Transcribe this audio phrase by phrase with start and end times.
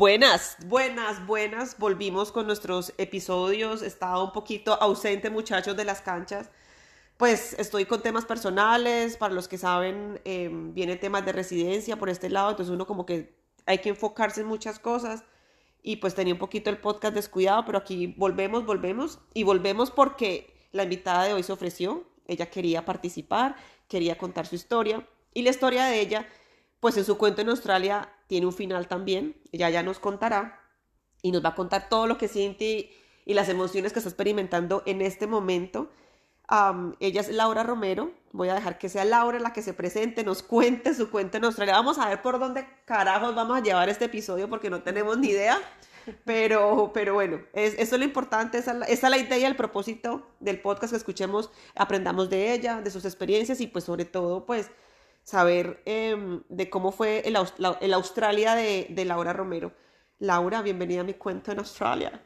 [0.00, 1.76] Buenas, buenas, buenas.
[1.76, 3.82] Volvimos con nuestros episodios.
[3.82, 6.48] Estaba un poquito ausente, muchachos, de las canchas.
[7.18, 9.18] Pues estoy con temas personales.
[9.18, 12.48] Para los que saben, eh, viene temas de residencia por este lado.
[12.48, 13.36] Entonces uno como que
[13.66, 15.22] hay que enfocarse en muchas cosas.
[15.82, 19.18] Y pues tenía un poquito el podcast descuidado, pero aquí volvemos, volvemos.
[19.34, 22.08] Y volvemos porque la invitada de hoy se ofreció.
[22.26, 23.54] Ella quería participar,
[23.86, 25.06] quería contar su historia.
[25.34, 26.26] Y la historia de ella,
[26.80, 30.60] pues en su cuento en Australia tiene un final también, ella ya nos contará
[31.20, 32.92] y nos va a contar todo lo que siente
[33.26, 35.90] y, las emociones que está experimentando en este momento.
[37.00, 40.44] ella es Laura Romero, voy a dejar que sea Laura la que se presente, nos
[40.44, 41.74] cuente su cuento en Australia.
[41.74, 45.30] Vamos a ver por dónde carajos vamos a llevar este episodio porque no tenemos ni
[45.30, 45.58] idea.
[46.24, 50.26] Pero, pero bueno, es, eso es lo importante, esa, es la idea y el propósito
[50.38, 54.70] del podcast que escuchemos, aprendamos de ella, de sus experiencias y pues sobre todo pues
[55.30, 57.36] saber em, de cómo fue el,
[57.80, 59.72] el Australia de, de, Laura Romero.
[60.18, 62.20] Laura, bienvenida a mi cuento en Australia.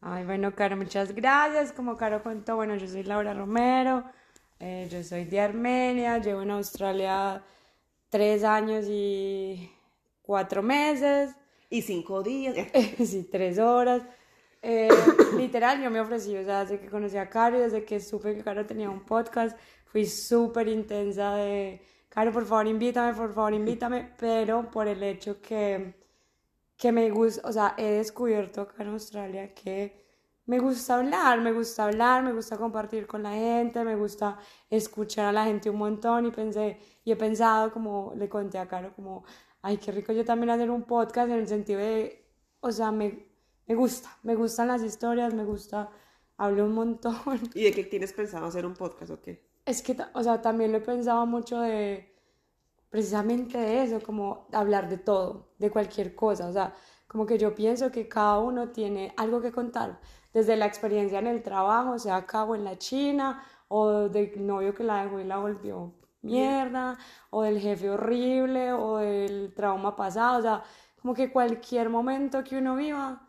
[0.00, 1.72] Ay, bueno, Caro, muchas gracias.
[1.72, 4.04] Como Caro contó, bueno, yo soy Laura Romero,
[4.58, 7.44] eh, yo soy de Armenia, llevo en Australia
[8.08, 9.70] tres años y
[10.22, 11.30] cuatro meses.
[11.70, 12.56] Y cinco días.
[13.04, 14.02] sí, tres horas.
[14.62, 14.88] Eh,
[15.36, 18.34] literal, yo me ofrecí, o sea, desde que conocí a Caro y desde que supe
[18.34, 21.80] que Caro tenía un podcast, fui súper intensa de
[22.16, 25.94] Caro, por favor, invítame, por favor, invítame, pero por el hecho que,
[26.74, 30.02] que me gusta, o sea, he descubierto acá en Australia que
[30.46, 34.38] me gusta hablar, me gusta hablar, me gusta compartir con la gente, me gusta
[34.70, 38.66] escuchar a la gente un montón y pensé, y he pensado como, le conté a
[38.66, 39.24] Caro como,
[39.60, 42.24] ay, qué rico yo también hacer un podcast en el sentido de,
[42.60, 43.26] o sea, me,
[43.66, 45.90] me gusta, me gustan las historias, me gusta,
[46.38, 47.14] hablo un montón.
[47.52, 49.45] ¿Y de qué tienes pensado hacer un podcast o qué?
[49.66, 52.16] Es que, o sea, también lo he pensado mucho de,
[52.88, 56.72] precisamente de eso, como hablar de todo, de cualquier cosa, o sea,
[57.08, 59.98] como que yo pienso que cada uno tiene algo que contar,
[60.32, 64.72] desde la experiencia en el trabajo, sea acá o en la China, o del novio
[64.72, 66.96] que la dejó y la volvió mierda,
[67.30, 70.62] o del jefe horrible, o del trauma pasado, o sea,
[71.02, 73.28] como que cualquier momento que uno viva,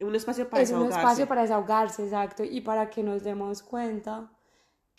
[0.00, 4.30] un espacio para es un espacio para desahogarse, exacto, y para que nos demos cuenta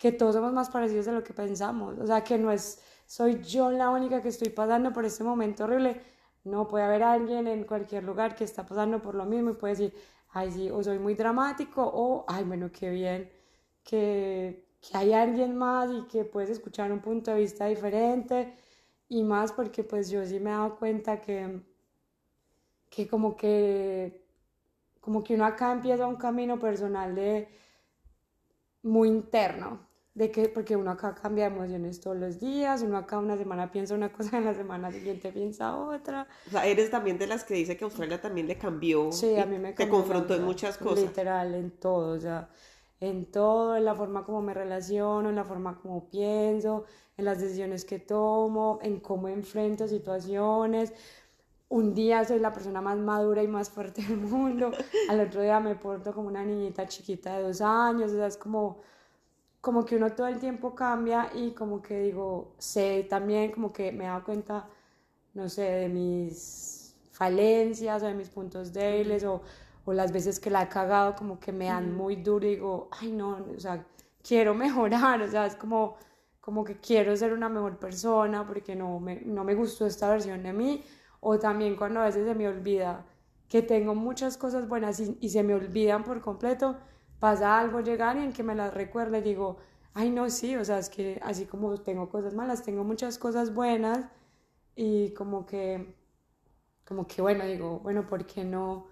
[0.00, 1.98] que todos somos más parecidos de lo que pensamos.
[1.98, 5.64] O sea, que no es, soy yo la única que estoy pasando por este momento
[5.64, 6.00] horrible.
[6.44, 9.74] No, puede haber alguien en cualquier lugar que está pasando por lo mismo y puede
[9.74, 9.94] decir,
[10.30, 13.30] ay, sí, o soy muy dramático, o, ay, bueno, qué bien,
[13.84, 18.54] que, que hay alguien más y que puedes escuchar un punto de vista diferente.
[19.08, 21.60] Y más porque pues yo sí me he dado cuenta que,
[22.88, 24.24] que como que,
[25.00, 27.48] como que uno acá empieza un camino personal de
[28.82, 33.36] muy interno, de que, porque uno acá cambia emociones todos los días, uno acá una
[33.36, 36.26] semana piensa una cosa, en la semana siguiente piensa otra.
[36.46, 39.12] O sea, eres también de las que dice que Australia también le cambió.
[39.12, 39.86] Sí, a mí me cambió.
[39.86, 41.04] Te confrontó en muchas cosas.
[41.04, 42.48] Literal, en todo, o sea,
[42.98, 46.84] en todo, en la forma como me relaciono, en la forma como pienso,
[47.16, 50.92] en las decisiones que tomo, en cómo enfrento situaciones.
[51.68, 54.72] Un día soy la persona más madura y más fuerte del mundo,
[55.08, 58.36] al otro día me porto como una niñita chiquita de dos años, o sea, es
[58.36, 58.80] como
[59.60, 63.92] como que uno todo el tiempo cambia y como que digo, sé también como que
[63.92, 64.68] me he dado cuenta,
[65.34, 69.42] no sé, de mis falencias o de mis puntos débiles o,
[69.84, 72.88] o las veces que la he cagado como que me dan muy duro y digo,
[72.92, 73.84] ay no, o sea,
[74.22, 75.96] quiero mejorar, o sea, es como,
[76.40, 80.42] como que quiero ser una mejor persona porque no me, no me gustó esta versión
[80.42, 80.84] de mí.
[81.20, 83.04] O también cuando a veces se me olvida
[83.48, 86.76] que tengo muchas cosas buenas y, y se me olvidan por completo
[87.20, 89.58] pasa algo, llegar y en que me las recuerde, digo,
[89.94, 93.54] ay no, sí, o sea, es que así como tengo cosas malas, tengo muchas cosas
[93.54, 94.06] buenas
[94.76, 95.94] y como que,
[96.86, 98.86] como que bueno, digo, bueno, ¿por qué no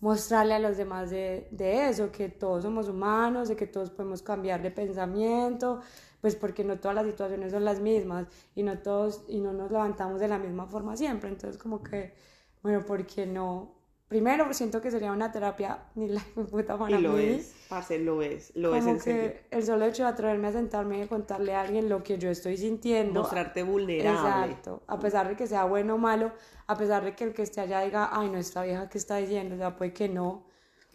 [0.00, 4.22] mostrarle a los demás de, de eso, que todos somos humanos, de que todos podemos
[4.22, 5.80] cambiar de pensamiento,
[6.20, 9.70] pues porque no todas las situaciones son las mismas y no todos y no nos
[9.70, 12.14] levantamos de la misma forma siempre, entonces como que
[12.62, 13.73] bueno, ¿por qué no
[14.08, 16.20] primero siento que sería una terapia ni la
[16.50, 17.24] puta para y lo mí.
[17.24, 19.22] es, parce, lo es, lo es Como en serio.
[19.32, 22.30] que el solo hecho de atreverme a sentarme y contarle a alguien lo que yo
[22.30, 23.20] estoy sintiendo.
[23.20, 24.10] Mostrarte vulnerable.
[24.52, 24.82] Exacto.
[24.86, 26.32] A pesar de que sea bueno o malo,
[26.66, 29.16] a pesar de que el que esté allá diga, ay, no, esta vieja que está
[29.16, 30.46] diciendo, o sea, puede que no,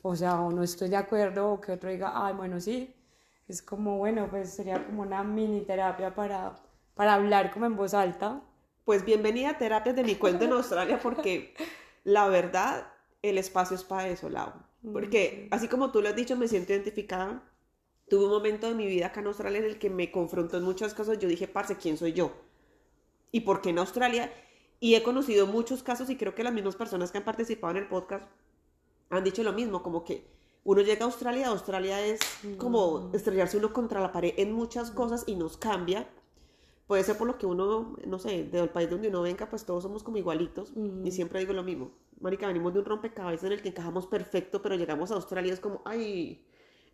[0.02, 2.96] o sea, o no estoy de acuerdo, o que otro diga, ay, bueno, sí.
[3.48, 6.54] Es como, bueno, pues sería como una mini terapia para,
[6.94, 8.42] para hablar como en voz alta.
[8.86, 11.54] Pues bienvenida a Terapias de mi cuento en Australia porque
[12.04, 12.88] la verdad,
[13.21, 14.54] el espacio es para eso, Lau.
[14.94, 17.44] Porque así como tú lo has dicho, me siento identificada.
[18.10, 20.63] Tuve un momento de mi vida acá en Australia en el que me confrontó en
[20.63, 21.19] muchas cosas.
[21.19, 22.31] Yo dije, parce, ¿quién soy yo?
[23.31, 24.31] ¿Y por qué en Australia?
[24.80, 27.83] Y he conocido muchos casos y creo que las mismas personas que han participado en
[27.83, 28.25] el podcast
[29.10, 30.25] han dicho lo mismo, como que
[30.63, 32.19] uno llega a Australia, Australia es
[32.57, 36.07] como estrellarse uno contra la pared en muchas cosas y nos cambia.
[36.90, 39.84] Puede ser por lo que uno, no sé, del país donde uno venga, pues todos
[39.84, 40.74] somos como igualitos.
[41.04, 41.92] Y siempre digo lo mismo.
[42.20, 45.54] Marica, venimos de un rompecabezas en el que encajamos perfecto, pero llegamos a Australia y
[45.54, 46.44] es como, ay,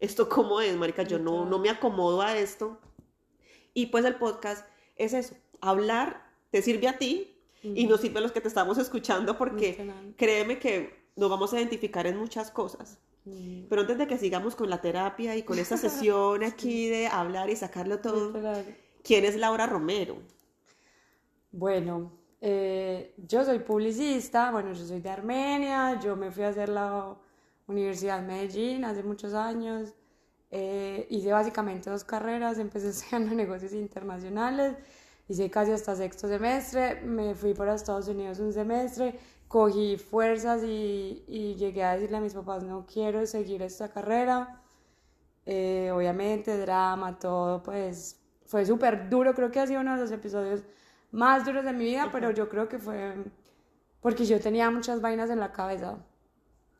[0.01, 1.03] ¿esto cómo es, marica?
[1.03, 2.77] Yo no, no me acomodo a esto.
[3.73, 7.33] Y pues el podcast es eso, hablar te sirve a ti
[7.63, 11.57] y nos sirve a los que te estamos escuchando porque créeme que nos vamos a
[11.57, 12.99] identificar en muchas cosas.
[13.69, 17.49] Pero antes de que sigamos con la terapia y con esta sesión aquí de hablar
[17.49, 18.33] y sacarlo todo.
[19.05, 20.17] ¿Quién es Laura Romero?
[21.51, 22.11] Bueno,
[22.41, 27.15] eh, yo soy publicista, bueno, yo soy de Armenia, yo me fui a hacer la
[27.67, 29.93] Universidad de Medellín hace muchos años,
[30.51, 34.75] eh, hice básicamente dos carreras, empecé estudiando negocios internacionales,
[35.29, 41.55] hice casi hasta sexto semestre, me fui para Estados Unidos un semestre, cogí fuerzas y,
[41.57, 44.61] llegué a decirle a mis papás, no quiero seguir esta carrera.
[45.45, 48.24] Eh, obviamente, drama, todo, pues
[48.55, 49.33] fue súper duro.
[49.33, 50.63] Creo que ha sido uno de los episodios
[51.11, 53.13] más duros de mi vida, pero yo creo que fue
[53.99, 55.97] porque yo tenía muchas vainas en la cabeza.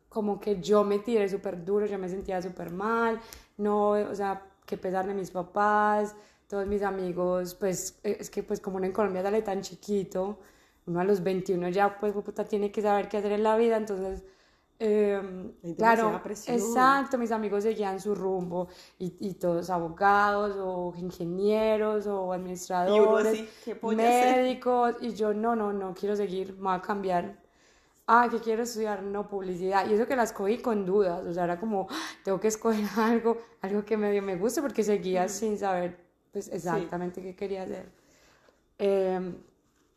[0.08, 3.20] Como que yo me tiré súper duro, yo me sentía súper mal,
[3.58, 6.16] no, o sea, que pesar de mis papás,
[6.48, 10.40] todos mis amigos, pues eh, es que pues como uno en Colombia sale tan chiquito,
[10.86, 13.76] uno a los 21 ya pues puta tiene que saber qué hacer en la vida,
[13.76, 14.24] entonces
[14.80, 15.22] eh,
[15.78, 18.68] claro, exacto, mis amigos seguían su rumbo
[19.00, 24.36] y, y todos abogados o ingenieros o administradores, así, ¿qué voy a hacer?
[24.36, 27.38] médicos y yo no, no, no quiero seguir, me voy a cambiar.
[28.08, 29.88] Ah, que quiero estudiar, no, publicidad.
[29.90, 32.86] Y eso que las cogí con dudas, o sea, era como, "Ah, tengo que escoger
[32.98, 35.98] algo, algo que medio me guste porque seguía sin saber
[36.32, 37.92] pues exactamente qué quería hacer.
[38.78, 39.20] Eh,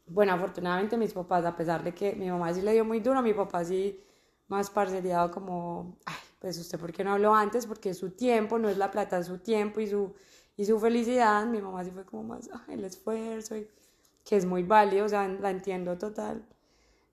[0.07, 3.21] bueno, afortunadamente mis papás, a pesar de que mi mamá sí le dio muy duro,
[3.23, 4.01] mi papá sí
[4.49, 7.67] más parcelado como, ay, pues usted, ¿por qué no habló antes?
[7.67, 10.15] Porque su tiempo, no es la plata, es su tiempo y su,
[10.57, 11.47] y su felicidad.
[11.47, 13.69] Mi mamá sí fue como más, ay, el esfuerzo, y-
[14.25, 16.45] que es muy válido, o sea, la entiendo total.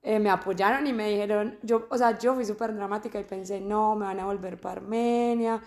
[0.04, 3.60] Eh, me apoyaron y me dijeron, yo, o sea, yo fui súper dramática y pensé,
[3.60, 5.62] no, me van a volver para Armenia,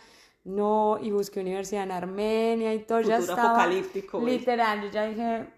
[0.44, 5.04] no, y busqué universidad en Armenia y todo, ya Futuro estaba, apocalíptico, literal, yo ya
[5.06, 5.48] dije,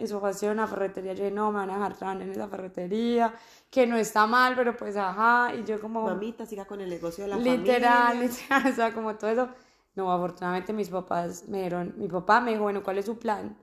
[0.00, 2.48] eso fue hacer una ferretería, yo dije, no, me van a dejar trabajar en esa
[2.48, 3.34] ferretería,
[3.70, 6.00] que no está mal, pero pues, ajá, y yo como...
[6.06, 8.20] Mamita, siga con el negocio de la Literal, familia.
[8.20, 9.48] literal, o sea, como todo eso.
[9.94, 13.56] No, afortunadamente mis papás me dieron, mi papá me dijo, bueno, ¿cuál es su plan?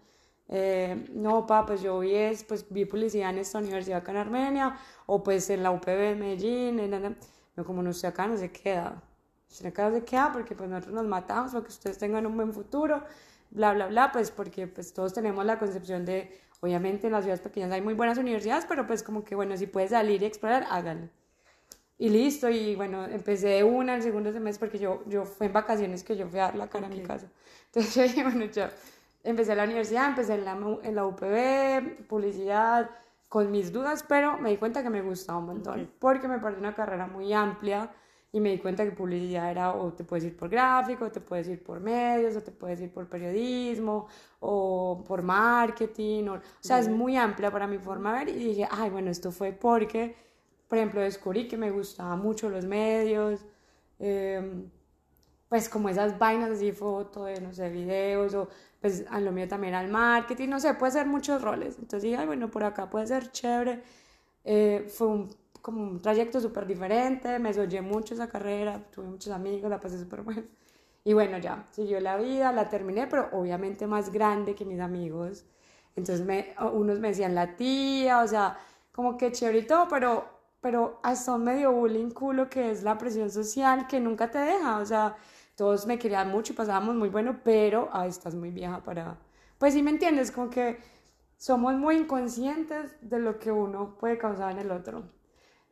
[0.50, 4.18] Eh, no, papá, pues yo vi, es, pues vi publicidad en esta universidad acá en
[4.18, 7.18] Armenia, o pues en la UPB de Medellín, en, en-
[7.56, 9.02] no, como no estoy acá, no se queda.
[9.50, 12.36] Usted acá no se queda porque pues nosotros nos matamos, para que ustedes tengan un
[12.36, 13.04] buen futuro,
[13.52, 17.42] bla, bla, bla, pues porque pues todos tenemos la concepción de, obviamente en las ciudades
[17.42, 20.66] pequeñas hay muy buenas universidades, pero pues como que bueno, si puedes salir y explorar,
[20.70, 21.10] háganlo.
[22.00, 25.54] Y listo, y bueno, empecé de una el segundo semestre porque yo, yo fue en
[25.54, 27.28] vacaciones que yo fui a dar la cara a mi casa.
[27.68, 28.72] Entonces yo dije, bueno, ya,
[29.24, 32.92] empecé la universidad, empecé en la, en la UPB, publicidad,
[33.30, 35.90] con mis dudas, pero me di cuenta que me gustaba un montón, Ok.
[36.00, 37.90] porque me pareció una carrera muy amplia
[38.32, 41.22] y me di cuenta que publicidad era o te puedes ir por gráfico, o te
[41.22, 44.08] puedes ir por medios, o te puedes ir por periodismo,
[44.40, 48.44] o por marketing, o, o sea, es muy amplia para mi forma de ver y
[48.50, 50.16] dije, ay, bueno, esto fue porque,
[50.68, 53.46] por ejemplo, descubrí que me gustaban mucho los medios,
[54.00, 54.70] em,
[55.50, 58.50] pues como esas vainas así, fotos, de, no sé, videos, o
[58.82, 61.76] pues a lo mío también al marketing, no sé, puede ser muchos roles.
[61.80, 63.82] Entonces dije, ay, bueno, por acá puede ser chévere.
[64.44, 65.30] Eh, fue un,
[65.68, 70.00] como un trayecto súper diferente, me soñé mucho esa carrera, tuve muchos amigos, la pasé
[70.00, 70.44] súper bueno.
[71.04, 75.46] Y bueno, ya, siguió la vida, la terminé, pero obviamente más grande que mis amigos.
[75.98, 78.58] Entonces me, unos me decían la tía, o sea,
[78.94, 80.26] como que chévere y todo, pero,
[80.62, 84.78] pero hasta un medio bullying culo que es la presión social que nunca te deja,
[84.80, 85.18] o sea,
[85.58, 89.18] todos me querían mucho y pasábamos muy bueno, pero, ay, estás muy vieja para...
[89.58, 90.80] Pues sí me entiendes, como que
[91.36, 95.17] somos muy inconscientes de lo que uno puede causar en el otro.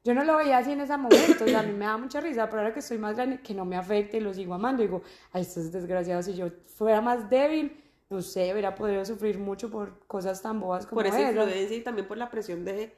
[0.05, 2.21] Yo no lo veía así en ese momento, o sea, a mí me da mucha
[2.21, 4.81] risa, pero ahora que estoy más grande, que no me afecte y lo sigo amando,
[4.83, 5.01] digo,
[5.33, 6.47] ay, estos desgraciados, si yo
[6.77, 11.07] fuera más débil, no sé, hubiera podido sufrir mucho por cosas tan bobas como Por
[11.07, 12.95] esa influencia y también por la presión de,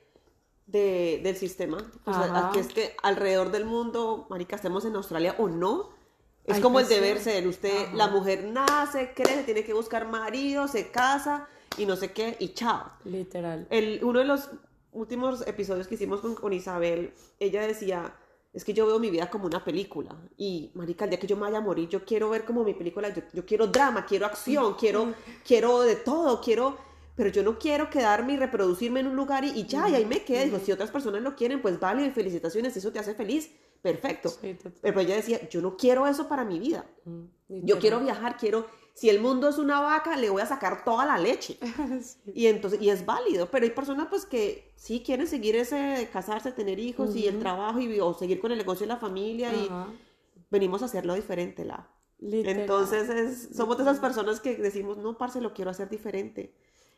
[0.66, 1.78] de- del sistema.
[2.06, 5.90] O sea, que es que alrededor del mundo, marica, estemos en Australia o no,
[6.44, 7.36] es Hay como el que deber ser.
[7.36, 7.48] ser.
[7.48, 7.96] Usted, Ajá.
[7.96, 11.48] la mujer nace, crece, tiene que buscar marido, se casa
[11.78, 12.92] y no sé qué, y chao.
[13.06, 13.66] Literal.
[13.70, 14.50] El, uno de los
[14.98, 18.14] últimos episodios que hicimos con, con Isabel, ella decía,
[18.54, 20.16] es que yo veo mi vida como una película.
[20.38, 22.74] Y, marica, el día que yo me vaya a morir, yo quiero ver como mi
[22.74, 25.14] película, yo, yo quiero drama, quiero acción, quiero,
[25.46, 26.86] quiero de todo, quiero...
[27.16, 30.06] Pero yo no quiero quedarme y reproducirme en un lugar y, y ya, y ahí
[30.06, 30.56] me quedé.
[30.60, 33.50] Si otras personas lo quieren, pues vale, y felicitaciones, eso te hace feliz,
[33.82, 34.30] perfecto.
[34.30, 34.56] Sí.
[34.84, 36.86] Pero ella decía, yo no quiero eso para mi vida.
[37.50, 38.68] Yo quiero viajar, quiero...
[38.98, 41.60] Si el mundo es una vaca, le voy a sacar toda la leche.
[42.02, 42.32] Sí.
[42.34, 46.52] Y entonces, y es válido, pero hay personas pues que sí quieren seguir ese casarse,
[46.52, 49.70] tener hijos y el trabajo y, o seguir con el negocio de la familia y
[50.50, 51.88] venimos a hacerlo diferente, la.
[52.18, 52.62] Literal.
[52.62, 56.56] Entonces es, somos de esas personas que decimos, no, parce, lo quiero hacer diferente.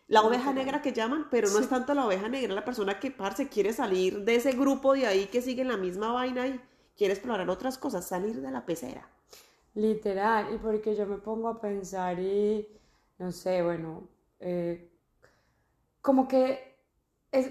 [0.08, 3.12] La oveja negra que llaman, pero no es tanto la oveja negra, la persona que,
[3.12, 6.62] parce, quiere salir de ese grupo de ahí que sigue la misma vaina y
[6.96, 9.10] quiere explorar otras cosas, salir de la pecera.
[9.80, 12.68] Literal, y porque yo me pongo a pensar y,
[13.18, 14.10] no sé, bueno,
[14.40, 14.92] eh,
[16.02, 16.76] como que
[17.32, 17.50] es,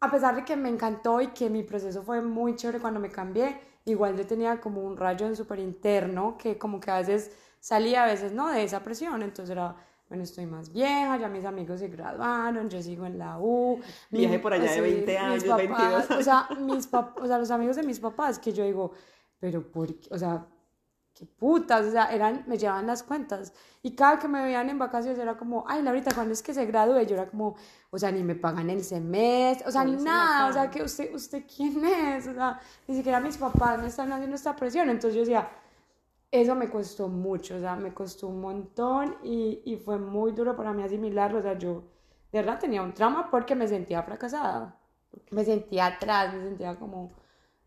[0.00, 3.08] a pesar de que me encantó y que mi proceso fue muy chévere cuando me
[3.08, 7.32] cambié, igual yo tenía como un rayo en súper interno que como que a veces
[7.60, 9.74] salía, a veces no, de esa presión, entonces era,
[10.10, 13.80] bueno, estoy más vieja, ya mis amigos se graduaron, yo sigo en la U.
[14.10, 17.38] Viaje por allá de sí, 20 mis años, papás, 22 O sea, mis o sea,
[17.38, 18.92] los amigos de mis papás, que yo digo,
[19.40, 20.08] pero por qué?
[20.10, 20.46] O sea,
[21.14, 23.52] qué putas, o sea, eran, me llevaban las cuentas.
[23.82, 26.66] Y cada que me veían en vacaciones era como, ay, Laurita, ¿cuándo es que se
[26.66, 27.02] gradúe?
[27.06, 27.56] Yo era como,
[27.90, 30.52] o sea, ni me pagan el semestre, o sea, ni ¿Cuándo se la nada, o
[30.52, 32.26] sea, que usted, ¿usted quién es?
[32.26, 34.90] O sea, ni siquiera mis papás me están haciendo esta presión.
[34.90, 35.48] Entonces yo decía,
[36.30, 40.56] eso me costó mucho, o sea, me costó un montón y, y fue muy duro
[40.56, 41.84] para mí asimilarlo, o sea, yo
[42.32, 44.76] de verdad tenía un trauma porque me sentía fracasada,
[45.30, 47.12] me sentía atrás, me sentía como,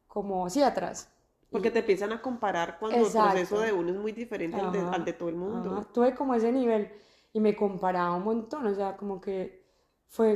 [0.08, 1.10] como, sí, atrás.
[1.50, 3.38] Porque te empiezan a comparar cuando Exacto.
[3.38, 5.72] el proceso de uno es muy diferente al de, al de todo el mundo.
[5.72, 6.92] Ajá, Tuve como ese nivel
[7.34, 9.63] y me comparaba un montón, o sea, como que
[10.08, 10.36] fue,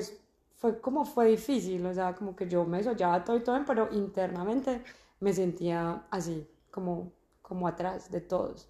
[0.56, 3.90] fue como fue difícil, o sea, como que yo me soñaba todo y todo, pero
[3.92, 4.82] internamente
[5.20, 8.70] me sentía así, como, como atrás de todos.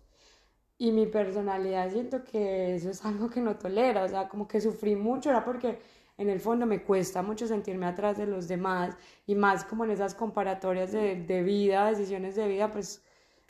[0.78, 4.60] Y mi personalidad siento que eso es algo que no tolera, o sea, como que
[4.60, 5.80] sufrí mucho, era porque
[6.22, 9.92] en el fondo me cuesta mucho sentirme atrás de los demás y más como en
[9.92, 13.04] esas comparatorias de, de vida, decisiones de vida, pues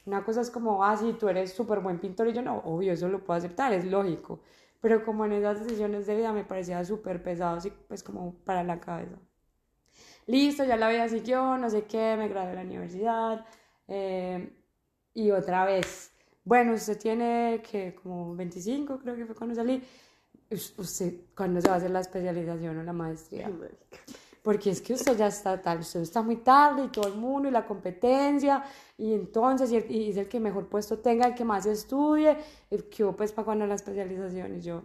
[0.05, 2.93] una cosa es como, ah, sí, tú eres súper buen pintor y yo no, obvio,
[2.93, 4.39] eso lo puedo aceptar, es lógico,
[4.79, 8.63] pero como en esas decisiones de vida me parecía súper pesado, así pues como para
[8.63, 9.17] la cabeza.
[10.27, 13.45] Listo, ya la vida siguió, no sé qué, me gradué de la universidad
[13.89, 14.49] eh,
[15.13, 16.13] y otra vez,
[16.45, 19.83] bueno, usted tiene que como 25, creo que fue cuando salí,
[20.77, 23.47] usted, ¿cuándo se va a hacer la especialización o la maestría?
[23.47, 23.69] Ay.
[24.43, 27.47] Porque es que usted ya está tal, usted está muy tarde y todo el mundo
[27.47, 28.63] y la competencia
[28.97, 32.35] y entonces y, el- y es el que mejor puesto tenga, el que más estudie,
[32.71, 34.81] el que pues para cuando la especialización y yo,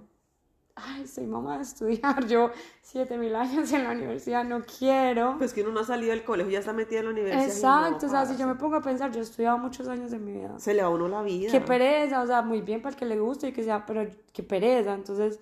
[0.75, 2.50] ay, soy mamá de estudiar, yo
[2.82, 5.37] siete mil años en la universidad, no quiero.
[5.38, 7.44] Pues que uno no ha salido del colegio, ya está metida en la universidad.
[7.44, 9.88] y no, Exacto, o sea, si yo me pongo a pensar, yo he estudiado muchos
[9.88, 10.58] años de mi vida.
[10.58, 11.50] Se le va a uno la vida.
[11.50, 14.06] Qué pereza, o sea, muy bien para el que le guste y que sea, pero
[14.35, 14.92] qué pereza.
[14.92, 15.40] Entonces,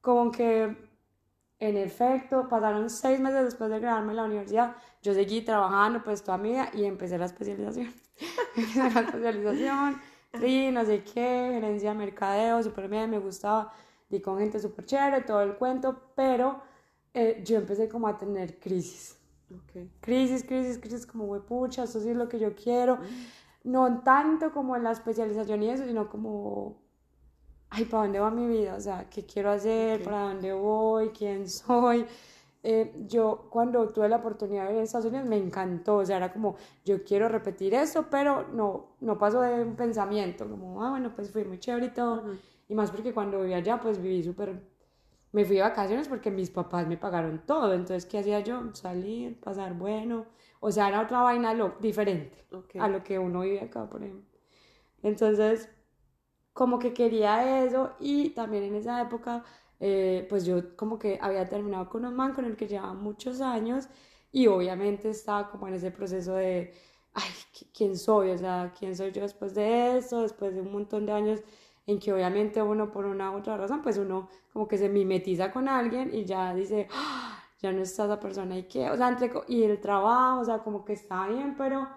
[0.00, 0.76] como que
[1.58, 6.22] en efecto, pasaron seis meses después de graduarme en la universidad, yo seguí trabajando pues
[6.22, 7.92] toda mi vida y empecé la especialización.
[8.56, 10.00] empecé la especialización,
[10.40, 13.72] sí, no sé qué, gerencia de mercadeo, súper bien, me gustaba,
[14.08, 16.62] di con gente súper chévere, todo el cuento, pero
[17.12, 19.20] eh, yo empecé como a tener crisis
[19.54, 19.88] Ok.
[20.00, 22.98] crisis, crisis, crisis, como huepucha, esto sí es lo que yo quiero.
[23.64, 26.80] No tanto como en la especialización y eso, sino como,
[27.70, 28.74] ay, ¿para dónde va mi vida?
[28.76, 30.00] O sea, ¿qué quiero hacer?
[30.00, 30.04] Ok.
[30.04, 31.08] ¿Para dónde voy?
[31.10, 32.04] ¿Quién soy?
[32.62, 36.18] Eh, yo cuando tuve la oportunidad de vivir en Estados Unidos me encantó, o sea,
[36.18, 40.90] era como, yo quiero repetir esto, pero no, no pasó de un pensamiento, como, ah,
[40.90, 42.20] bueno, pues fui muy chévere y todo.
[42.20, 42.36] Ujú.
[42.68, 44.60] Y más porque cuando vivía allá, pues viví súper
[45.32, 47.72] me fui de vacaciones porque mis papás me pagaron todo.
[47.72, 48.74] Entonces, ¿qué hacía yo?
[48.74, 50.26] Salir, pasar bueno.
[50.60, 52.76] O sea, era otra vaina lo, diferente Ok.
[52.78, 54.38] a lo que uno vive acá, por ejemplo.
[55.02, 55.68] Entonces,
[56.60, 59.44] como que quería eso y también en esa época,
[59.80, 63.40] eh, pues yo como que había terminado con un man con el que llevaba muchos
[63.40, 63.88] años
[64.32, 66.74] y obviamente estaba como en ese proceso de,
[67.14, 68.30] ay, ¿qui- ¿quién soy?
[68.30, 70.20] O sea, ¿quién soy yo después de esto?
[70.22, 71.40] Después de un montón de años
[71.86, 75.50] en que obviamente uno por una u otra razón, pues uno como que se mimetiza
[75.52, 79.08] con alguien y ya dice, "Ah, ya no está esa persona y qué, o sea,
[79.08, 81.88] entre, y el trabajo, o sea, como que está bien, pero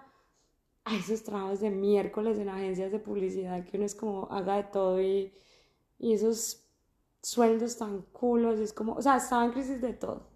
[0.84, 4.64] hay esos trabajos de miércoles en agencias de publicidad que uno es como haga de
[4.64, 5.32] todo y,
[5.98, 6.62] y esos
[7.22, 10.28] sueldos tan culos, es como, o sea, estaba en crisis de todo.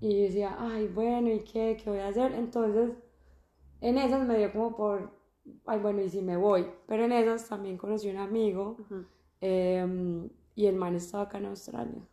[0.00, 1.76] Y decía, ay, bueno, ¿y qué?
[1.82, 2.32] ¿Qué voy a hacer?
[2.32, 2.92] Entonces,
[3.80, 5.10] en esas me dio como por,
[5.64, 6.66] ay, bueno, ¿y si me voy?
[6.86, 8.76] Pero en esas también conocí un amigo
[9.40, 12.06] em, y el man estaba acá en Australia.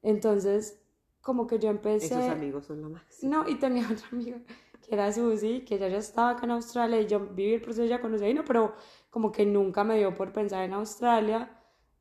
[0.00, 0.80] Entonces,
[1.20, 2.06] como que yo empecé...
[2.06, 3.22] Esos amigos son lo más.
[3.22, 4.38] No, y tenía otro amigo
[4.86, 7.86] que era Susi, que ella ya estaba acá en Australia y yo viví el proceso
[7.86, 8.74] ya conocí no, pero
[9.10, 11.50] como que nunca me dio por pensar en Australia.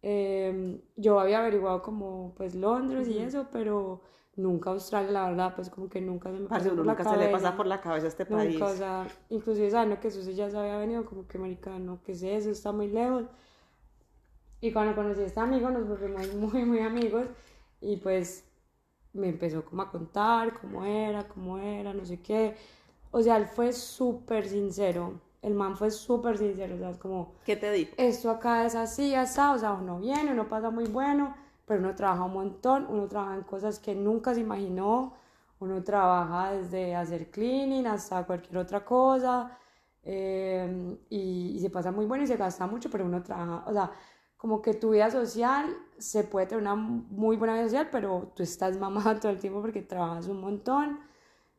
[0.01, 4.01] Em, yo había averiguado como pues Londres y eso, pero
[4.35, 7.29] nunca Australia, la verdad, pues como que nunca se me pasó por nunca se le
[7.29, 8.53] pasa por la cabeza este país.
[8.53, 12.15] Nunca, o sea, inclusive sabiendo que Susi ya se había venido, como que americano, que
[12.15, 13.25] sé, eso está muy lejos.
[14.59, 17.27] Y cuando conocí a este amigo nos volvimos muy, muy amigos
[17.81, 18.45] y pues
[19.13, 22.55] me empezó como a contar cómo era, cómo era, no sé qué.
[23.11, 25.21] O sea, él fue súper sincero.
[25.41, 27.33] El man fue súper sincero, o sea, es como...
[27.45, 27.91] ¿Qué te dijo?
[27.97, 31.93] Esto acá es así, está, o sea, uno viene, uno pasa muy bueno, pero uno
[31.93, 35.13] trabaja un montón, uno trabaja en cosas que nunca se imaginó,
[35.59, 39.57] uno trabaja desde hacer cleaning hasta cualquier otra cosa,
[40.01, 43.73] eh, y, y, se pasa muy bueno y se gasta mucho, pero uno trabaja, o
[43.73, 43.91] sea,
[44.37, 48.43] como que tu vida social se puede tener una muy buena vida social, pero tú
[48.43, 50.99] estás mamada todo el tiempo porque trabajas un montón.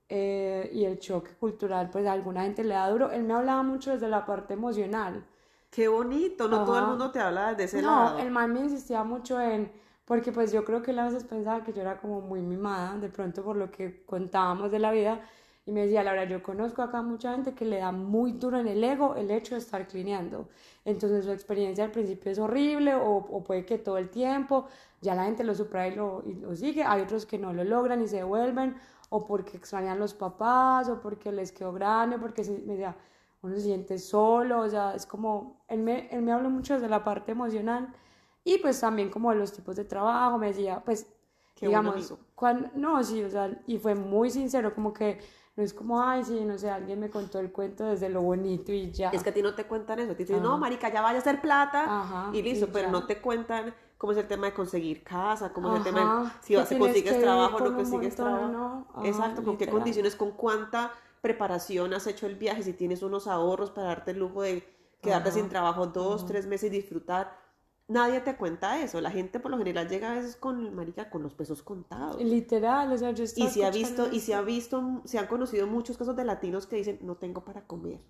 [0.06, 3.10] Eh, y el choque cultural, pues a alguna gente le da duro.
[3.10, 5.24] Él me hablaba mucho desde la parte emocional.
[5.70, 8.10] Qué bonito, no todo el mundo te habla desde ese lado.
[8.10, 9.72] No, el man me insistía mucho en,
[10.04, 12.96] porque pues yo creo que él a veces pensaba que yo era como muy mimada,
[12.98, 15.20] de pronto por lo que contábamos de la vida,
[15.66, 18.68] y me decía, Laura, yo conozco acá mucha gente que le da muy duro en
[18.68, 20.48] el ego el hecho de estar clineando.
[20.84, 24.66] Entonces su experiencia al principio es horrible o, o puede que todo el tiempo
[25.00, 26.84] ya la gente lo supera y lo, y lo, sigue.
[26.84, 28.76] Hay otros que no lo logran y se devuelven
[29.08, 32.96] o porque extrañan los papás o porque les quedó grande, porque se, me decía,
[33.40, 36.88] uno se siente solo, o sea, es como, él me, él me habló mucho desde
[36.88, 37.94] la parte emocional
[38.42, 41.06] y pues también como de los tipos de trabajo, me decía, pues,
[41.54, 45.20] Qué digamos, cuando, no, sí, o sea, y fue muy sincero, como que
[45.56, 48.72] no es como, ay, sí, no sé, alguien me contó el cuento desde lo bonito
[48.72, 49.10] y ya.
[49.10, 50.12] Es que a ti no te cuentan eso.
[50.12, 53.74] te dicen, no, marica, ya vaya a hacer plata y listo, pero no te cuentan
[53.96, 57.20] cómo es el tema de conseguir casa, cómo es el tema de si vas, consigues
[57.20, 58.86] trabajo o no consigues trabajo.
[59.04, 63.70] Exacto, con qué condiciones, con cuánta preparación has hecho el viaje, si tienes unos ahorros
[63.70, 64.68] para darte el lujo de
[65.00, 67.43] quedarte sin trabajo dos, tres meses y disfrutar
[67.88, 69.00] nadie te cuenta eso.
[69.00, 72.22] La gente por lo general llega a veces con marica con los pesos contados.
[72.22, 75.66] Literal, o sea, yo Y se ha visto y se ha visto se han conocido
[75.66, 78.00] muchos casos de latinos que dicen, "No tengo para comer."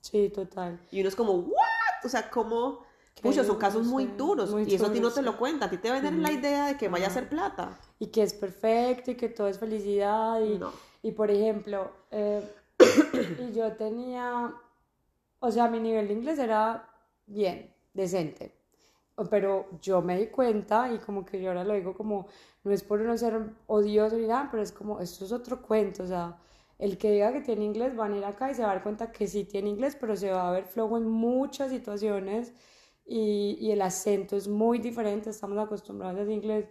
[0.00, 0.80] Sí, total.
[0.90, 2.80] Y uno es como, "What?" O sea, como
[3.22, 5.76] Muchos son casos muy duros y eso a ti no te lo cuenta, a ti
[5.76, 7.78] te venden la idea de que vaya a ser plata.
[7.98, 10.58] Y que es perfecto y que todo es felicidad y,
[11.06, 12.42] y por ejemplo, eh,
[13.38, 14.54] y yo tenía,
[15.38, 16.88] o sea, mi nivel de inglés era
[17.26, 18.54] bien, decente,
[19.28, 22.26] pero yo me di cuenta y como que yo ahora lo digo como,
[22.64, 26.04] no es por no ser odioso ni nada, pero es como, esto es otro cuento,
[26.04, 26.38] o sea,
[26.78, 28.82] el que diga que tiene inglés va a ir acá y se va a dar
[28.82, 32.54] cuenta que sí tiene inglés, pero se va a ver flojo en muchas situaciones
[33.04, 36.68] y, y el acento es muy diferente, estamos acostumbrados al inglés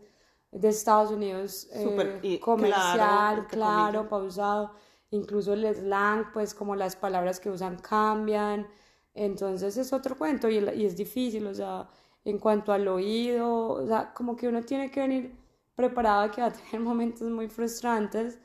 [0.51, 4.71] de Estados Unidos, eh, comercial, claro, pausado,
[5.11, 8.67] incluso el slang, pues como las palabras que usan cambian,
[9.13, 11.87] entonces es otro cuento y, y es difícil, o sea,
[12.25, 15.35] en cuanto al oído, o sea, como que uno tiene que venir
[15.75, 18.39] preparado a que va a tener momentos muy frustrantes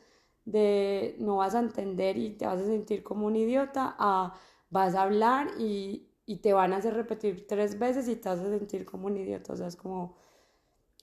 [0.44, 4.34] de no vas a entender y te vas a sentir como un idiota, a
[4.70, 8.40] vas a hablar y, y te van a hacer repetir tres veces y te vas
[8.40, 10.16] a sentir como un idiota, o sea, es como,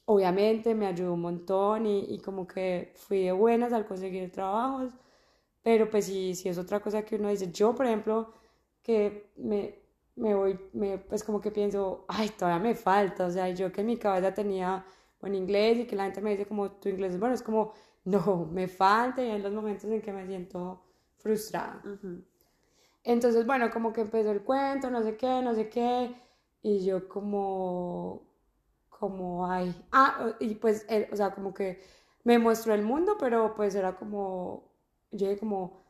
[0.06, 4.94] obviamente me ayudó un montón y, y como que fui de buenas al conseguir trabajos,
[5.64, 8.34] pero pues sí, sí es otra cosa que uno dice, yo por ejemplo,
[8.84, 9.81] que me,
[10.22, 13.82] me voy, me, pues como que pienso, ay, todavía me falta, o sea, yo que
[13.82, 14.86] en mi cabeza tenía
[15.20, 17.74] buen inglés y que la gente me dice como tu inglés es bueno, es como,
[18.06, 20.84] no, me falta y hay los momentos en que me siento
[21.18, 21.82] frustrada.
[23.04, 26.14] Entonces, bueno, como que empezó el cuento, no sé qué, no sé qué,
[26.62, 28.22] y yo como,
[28.90, 31.82] como, ay, ah, y pues, o sea, como que
[32.24, 34.70] me mostró el mundo, pero pues era como,
[35.12, 35.81] yo dije como,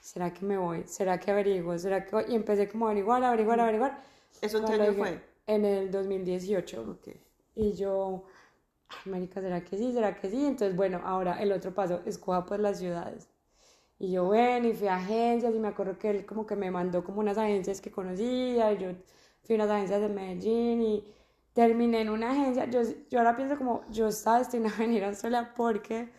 [0.00, 0.84] ¿será que me voy?
[0.86, 1.78] ¿Será que averiguo?
[1.78, 4.02] ¿Será que Y empecé como a averiguar, averiguar, averiguar.
[4.40, 5.20] ¿Eso en qué año fue?
[5.46, 6.98] En el 2018.
[6.98, 7.20] Okay.
[7.54, 8.24] Y yo,
[8.88, 9.92] ay, marica, ¿será que sí?
[9.92, 10.46] ¿Será que sí?
[10.46, 13.28] Entonces, bueno, ahora el otro paso, escoja pues las ciudades.
[13.98, 16.70] Y yo, bueno, y fui a agencias y me acuerdo que él como que me
[16.70, 18.90] mandó como unas agencias que conocía y yo
[19.42, 21.14] fui a unas agencias de Medellín y
[21.52, 25.08] terminé en una agencia, yo, yo ahora pienso como, yo estaba destinada a venir a
[25.08, 26.10] Australia porque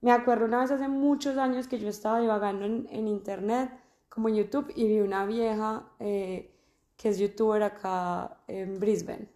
[0.00, 3.70] me acuerdo una vez hace muchos años que yo estaba divagando en, en internet,
[4.08, 6.54] como en YouTube, y vi una vieja eh,
[6.96, 9.28] que es youtuber acá en Brisbane.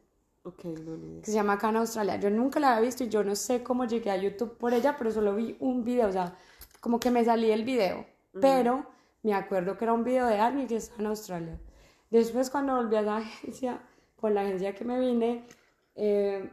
[0.42, 2.16] Ok, no, que se llama acá en Australia.
[2.16, 4.96] Yo nunca la había visto y yo no sé cómo llegué a YouTube por ella,
[4.96, 6.34] pero solo vi un video, o sea,
[6.80, 8.06] como que me salí el video,
[8.40, 8.86] pero
[9.22, 11.60] me acuerdo que era un video de alguien que estaba en Australia.
[12.10, 13.80] Después cuando volví a la agencia,
[14.16, 15.46] con la agencia que me vine,
[15.94, 16.50] eh,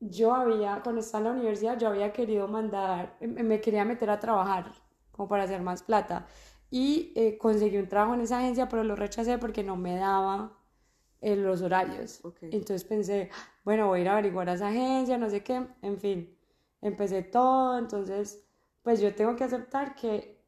[0.00, 4.10] yo había, cuando estaba en la universidad, yo había querido mandar, me me quería meter
[4.10, 4.72] a trabajar,
[5.12, 6.26] como para hacer más plata.
[6.70, 10.56] Y eh, conseguí un trabajo en esa agencia, pero lo rechacé porque no me daba
[11.20, 12.22] eh, los horarios.
[12.42, 13.30] Entonces pensé,
[13.64, 16.36] bueno, voy a ir a averiguar a esa agencia, no sé qué, en fin,
[16.80, 18.44] empecé todo, entonces,
[18.82, 20.40] pues yo tengo que aceptar que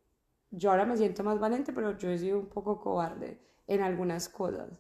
[0.51, 4.29] yo ahora me siento más valiente, pero yo he sido un poco cobarde en algunas
[4.29, 4.71] cosas.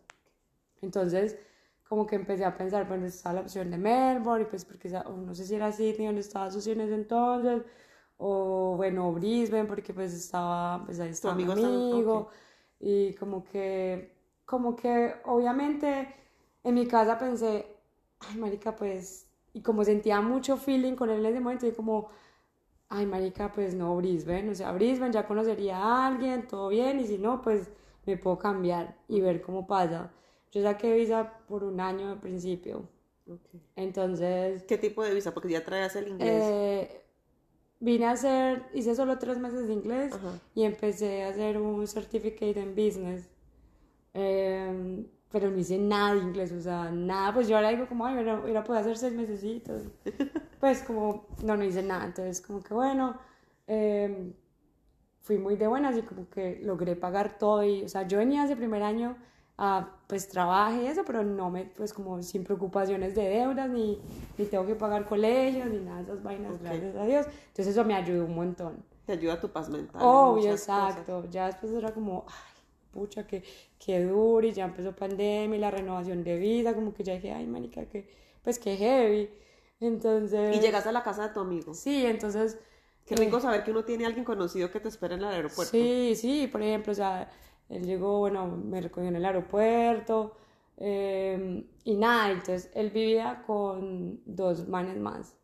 [0.83, 1.39] Entonces,
[1.93, 5.35] como que empecé a pensar, bueno, estaba la opción de Melbourne, y pues porque no
[5.35, 7.63] sé si era Sydney donde estaba Susi en ese entonces,
[8.17, 12.33] o bueno, Brisbane, porque pues estaba, pues ahí estaba mi amigo está- amigo, ok.
[12.81, 16.09] y como que, como que obviamente
[16.65, 17.67] en mi casa pensé,
[18.21, 22.09] ay, marica, pues, y como sentía mucho feeling con él en ese momento, y como,
[22.89, 27.07] ay, marica, pues no, Brisbane, o sea, Brisbane ya conocería a alguien, todo bien, y
[27.07, 27.71] si no, pues
[28.07, 30.11] me puedo cambiar y ver cómo pasa.
[30.53, 32.89] Yo saqué visa por un año al principio,
[33.27, 33.41] Ok.
[33.77, 35.33] entonces ¿Qué tipo de visa?
[35.33, 36.45] Porque ya traías el inglés.
[36.45, 37.03] eh,
[37.81, 40.39] vine a hacer, hice solo tres meses de inglés Ajá.
[40.55, 43.29] y empecé a hacer un certificate en business.
[44.15, 48.05] Em, pero no hice nada de inglés, o sea, nada, pues yo ahora digo como,
[48.05, 49.83] ay, hubiera, podido hacer seis mesecitos.
[50.61, 53.19] Pues como, no, no hice nada, entonces como que bueno,
[53.67, 54.33] em,
[55.23, 58.45] fui muy de buenas y como que logré pagar todo y, o sea, yo venía
[58.45, 59.17] ese primer año
[59.59, 64.01] a, pues, trabajo y eso, pero no me, pues, como sin preocupaciones de deudas, ni,
[64.39, 66.63] ni tengo que pagar colegios, ni nada de esas vainas, Ok.
[66.63, 67.27] gracias a Dios.
[67.27, 68.85] Entonces eso me ayudó un montón.
[69.07, 70.01] Te ayuda a tu paz mental.
[70.01, 70.91] en Obvio, muchas cosas.
[70.91, 71.29] exacto.
[71.31, 72.63] Ya después era como, ay,
[72.93, 73.43] pucha, que,
[73.79, 77.33] que duro, y ya empezó pandemia y la renovación de vida, como que ya dije,
[77.33, 78.09] ay, manica, que,
[78.43, 79.31] pues que heavy.
[79.81, 80.57] Entonces...
[80.57, 81.75] Y llegas a la casa de tu amigo.
[81.75, 82.59] Sí, entonces...
[83.05, 85.27] Qué eh, rico saber que uno tiene a alguien conocido que te espera en el
[85.29, 85.73] aeropuerto.
[85.73, 87.29] Sí, sí, por ejemplo, o sea,
[87.73, 90.37] él llegó, bueno, me recogió en el aeropuerto
[90.77, 95.37] eh, y nada, entonces él vivía con dos manes más.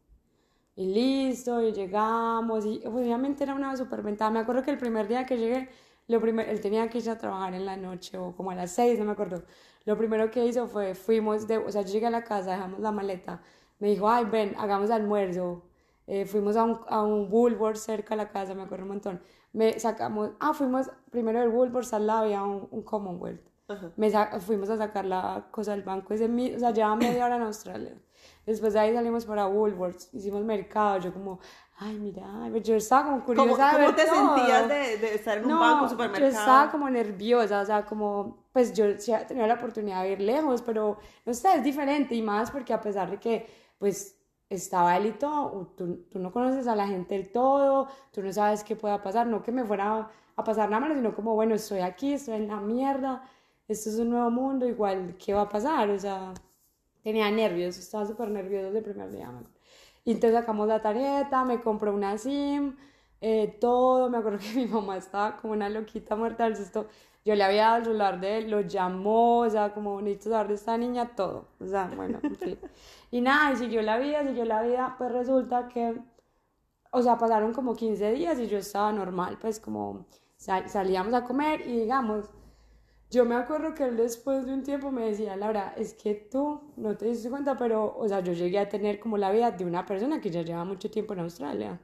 [0.76, 4.30] Y listo, y llegamos, y obviamente era una superventada.
[4.30, 5.68] Me acuerdo que el primer día que llegué,
[6.06, 8.72] lo primer, él tenía que ir a trabajar en la noche o como a las
[8.72, 9.42] seis, no me acuerdo.
[9.84, 12.80] Lo primero que hizo fue, fuimos de, o sea, yo llegué a la casa, dejamos
[12.80, 13.42] la maleta,
[13.80, 15.64] me dijo, ay, ven, hagamos almuerzo.
[16.06, 19.20] Eh, fuimos a un, a un Woolworth cerca de la casa, me acuerdo un montón.
[19.58, 23.40] Me sacamos, ah, fuimos primero del Woolworth al lado había un, un Commonwealth.
[23.66, 23.90] Ajá.
[23.96, 27.36] Me fuimos a sacar la cosa del banco, ese, mi- o sea, llevaba media hora
[27.36, 27.94] en Australia.
[28.46, 31.40] Después de ahí salimos para Woolworths, hicimos mercado, yo como,
[31.78, 32.24] ay, mira,
[32.62, 34.14] yo estaba como ¿Cómo, curiosa de cómo te todo.
[34.36, 36.30] sentías de, de estar en un No, banco, un yo supermercado?
[36.32, 40.20] estaba como nerviosa, o sea, como, pues yo sí había tenido la oportunidad de ir
[40.20, 43.46] lejos, pero no sé, es diferente y más porque a pesar de que,
[43.78, 44.17] pues,
[44.50, 48.32] estaba él y todo, tú, tú no conoces a la gente del todo, tú no
[48.32, 51.54] sabes qué pueda pasar, no que me fuera a pasar nada malo, sino como, bueno,
[51.54, 53.22] estoy aquí, estoy en la mierda,
[53.68, 55.90] esto es un nuevo mundo, igual, ¿qué va a pasar?
[55.90, 56.32] O sea,
[57.02, 59.26] tenía nervios, estaba súper nervioso desde el primer día.
[59.28, 59.48] acuerdo.
[60.04, 62.76] Y entonces sacamos la tarjeta, me compró una SIM,
[63.20, 66.88] eh, todo, me acuerdo que mi mamá estaba como una loquita muerta del susto.
[67.28, 70.48] Yo le había dado el celular de él, lo llamó, o sea, como bonito saber
[70.48, 71.48] de esta niña, todo.
[71.60, 72.58] O sea, bueno, en fin.
[73.10, 75.96] Y nada, y siguió la vida, siguió la vida, pues resulta que,
[76.92, 81.24] o sea, pasaron como 15 días y yo estaba normal, pues como sal- salíamos a
[81.24, 82.30] comer y digamos,
[83.10, 86.60] yo me acuerdo que él después de un tiempo me decía, Laura, es que tú
[86.76, 89.64] no te diste cuenta, pero, o sea, yo llegué a tener como la vida de
[89.66, 91.80] una persona que ya lleva mucho tiempo en Australia.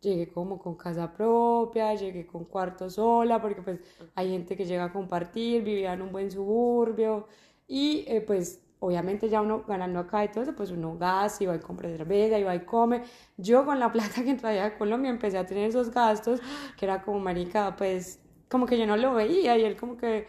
[0.00, 3.80] Llegué como con casa propia, llegué con cuarto sola, porque pues
[4.14, 7.26] hay gente que llega a compartir, vivía en un buen suburbio
[7.66, 11.56] y eh, pues obviamente ya uno ganando acá y todo eso, pues uno gasta, iba
[11.56, 13.02] y compra cerveza, iba y come.
[13.36, 16.40] Yo con la plata que traía de Colombia empecé a tener esos gastos
[16.76, 20.26] que era como marica, pues como que yo no lo veía y él como que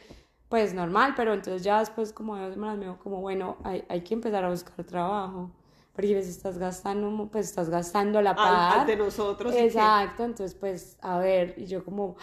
[0.50, 3.84] pues normal, pero entonces ya después como de dos semanas me dijo como bueno, hay,
[3.88, 5.52] hay que empezar a buscar trabajo.
[6.00, 8.80] Porque pues estás gastando, pues estás gastando la par.
[8.80, 9.54] ante nosotros.
[9.54, 12.16] Exacto, entonces pues a ver, y yo como,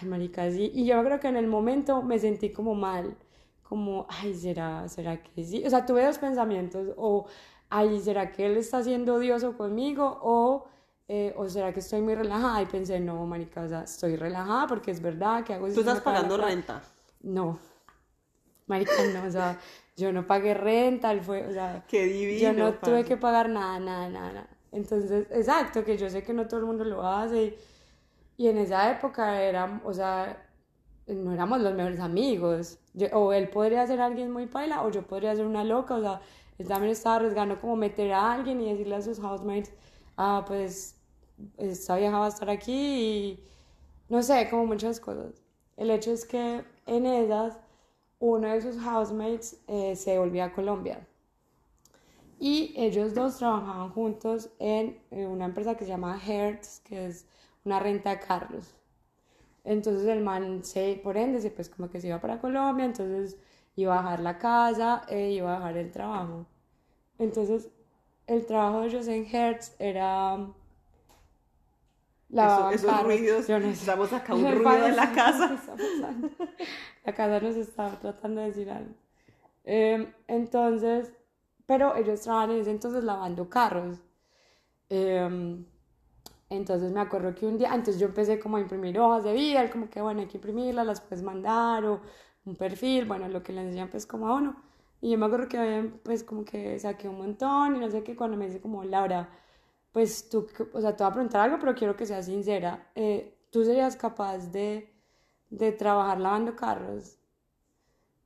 [0.00, 3.16] ay, marica, sí, y yo creo que en el momento me sentí como mal,
[3.62, 5.62] como, ay, ¿será, será que sí?
[5.64, 7.26] O sea, tuve dos pensamientos, o,
[7.68, 10.18] ay, ¿será que él está siendo odioso conmigo?
[10.22, 10.66] O,
[11.06, 12.60] eh, o ¿será que estoy muy relajada?
[12.62, 15.68] Y pensé, no, marica, o sea, estoy relajada porque es verdad que hago...
[15.68, 16.82] Tú estás pagando renta.
[17.22, 17.60] No,
[18.66, 19.56] marica, no, o sea,
[19.96, 22.40] yo no pagué renta, él fue, o sea, Qué divino.
[22.40, 23.04] yo no tuve parce.
[23.04, 24.48] que pagar nada, nada, nada, nada.
[24.72, 27.56] Entonces, exacto, que yo sé que no todo el mundo lo hace.
[28.38, 30.46] Y, y en esa época era, o sea,
[31.06, 32.78] no éramos los mejores amigos.
[32.94, 36.00] Yo- o él podría ser alguien muy paila, o yo podría ser una loca, o
[36.00, 36.20] sea,
[36.58, 39.72] él también estaba arriesgando como meter a alguien y decirle a sus housemates,
[40.16, 40.96] ah, pues,
[41.58, 43.44] esta vieja va a estar aquí y
[44.08, 45.42] no sé, como muchas cosas.
[45.76, 47.58] El hecho es que en esas,
[48.20, 51.06] uno de sus housemates eh, se volvió a Colombia.
[52.38, 57.26] Y ellos dos trabajaban juntos en eh, una empresa que se llama Hertz, que es
[57.64, 58.74] una renta de carros.
[59.64, 63.38] Entonces el man, se, por ende, se, pues como que se iba para Colombia, entonces
[63.76, 66.46] iba a dejar la casa e iba a dejar el trabajo.
[67.18, 67.70] Entonces
[68.26, 70.48] el trabajo de ellos en Hertz era...
[72.36, 73.04] Eso- lavaban esos carros.
[73.04, 73.48] ruidos.
[73.58, 73.80] No sé.
[73.80, 75.60] Estamos acá un ruido en la casa.
[77.04, 78.94] La casa nos estaba tratando de decir algo.
[79.64, 81.12] Eh, entonces,
[81.66, 83.98] pero ellos trabajan en ese entonces lavando carros.
[84.88, 85.64] Eh,
[86.50, 89.70] entonces me acuerdo que un día, antes yo empecé como a imprimir hojas de vida,
[89.70, 92.00] como que bueno, hay que imprimirlas, las puedes mandar o
[92.44, 94.56] un perfil, bueno, lo que le enseñan pues como a uno.
[95.00, 98.16] Y yo me acuerdo que pues como que saqué un montón y no sé qué,
[98.16, 99.28] cuando me dice como Laura,
[99.92, 102.90] pues tú, o sea, te voy a preguntar algo, pero quiero que seas sincera.
[102.96, 104.89] Eh, ¿Tú serías capaz de,
[105.50, 107.18] de trabajar lavando carros?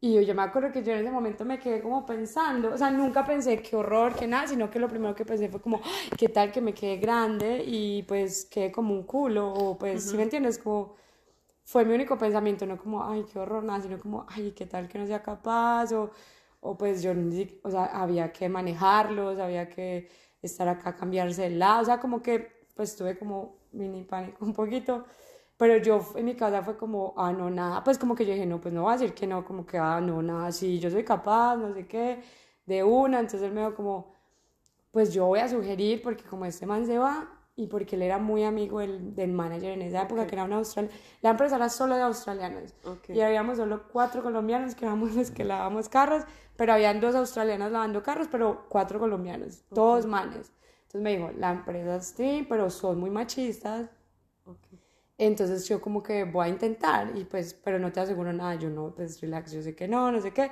[0.00, 2.76] Y yo, yo me acuerdo que yo en ese momento me quedé como pensando, o
[2.76, 5.80] sea, nunca pensé qué horror, qué nada, sino que lo primero que pensé fue como,
[5.82, 9.50] "Ay, ¿qué tal que me quede grande y pues quede como un culo?
[9.52, 10.58] O pues, si me entiendes?
[10.58, 10.94] Como,
[11.64, 14.88] fue mi único pensamiento, no como, ay, qué horror, nada, sino como, ay, qué tal
[14.88, 16.10] que no sea capaz, o,
[16.60, 17.12] o pues yo,
[17.62, 20.08] o sea, había que manejarlos, había que
[20.42, 24.52] estar acá, cambiarse de lado, o sea, como que, pues tuve como mini pánico un
[24.54, 25.04] poquito,
[25.56, 28.46] pero yo en mi casa fue como, ah, no, nada, pues como que yo dije,
[28.46, 30.90] no, pues no voy a decir que no, como que, ah, no, nada, sí, yo
[30.90, 32.22] soy capaz, no sé qué,
[32.66, 34.14] de una, entonces él me dijo como,
[34.90, 38.18] pues yo voy a sugerir, porque como este man se va, y porque él era
[38.18, 40.28] muy amigo del, del manager en esa época, Ok.
[40.28, 43.10] que era un australiano, la empresa era solo de australianos, Ok.
[43.10, 46.24] y habíamos solo cuatro colombianos que éramos los que lavábamos carros,
[46.56, 50.52] pero habían dos australianos lavando carros, pero cuatro colombianos, todos manes.
[50.82, 53.88] Entonces me dijo, la empresa sí, pero son muy machistas.
[55.18, 58.70] Entonces yo como que voy a intentar, y pues, pero no te aseguro nada, yo
[58.70, 60.50] no, pues relax, yo sé que no, no sé qué.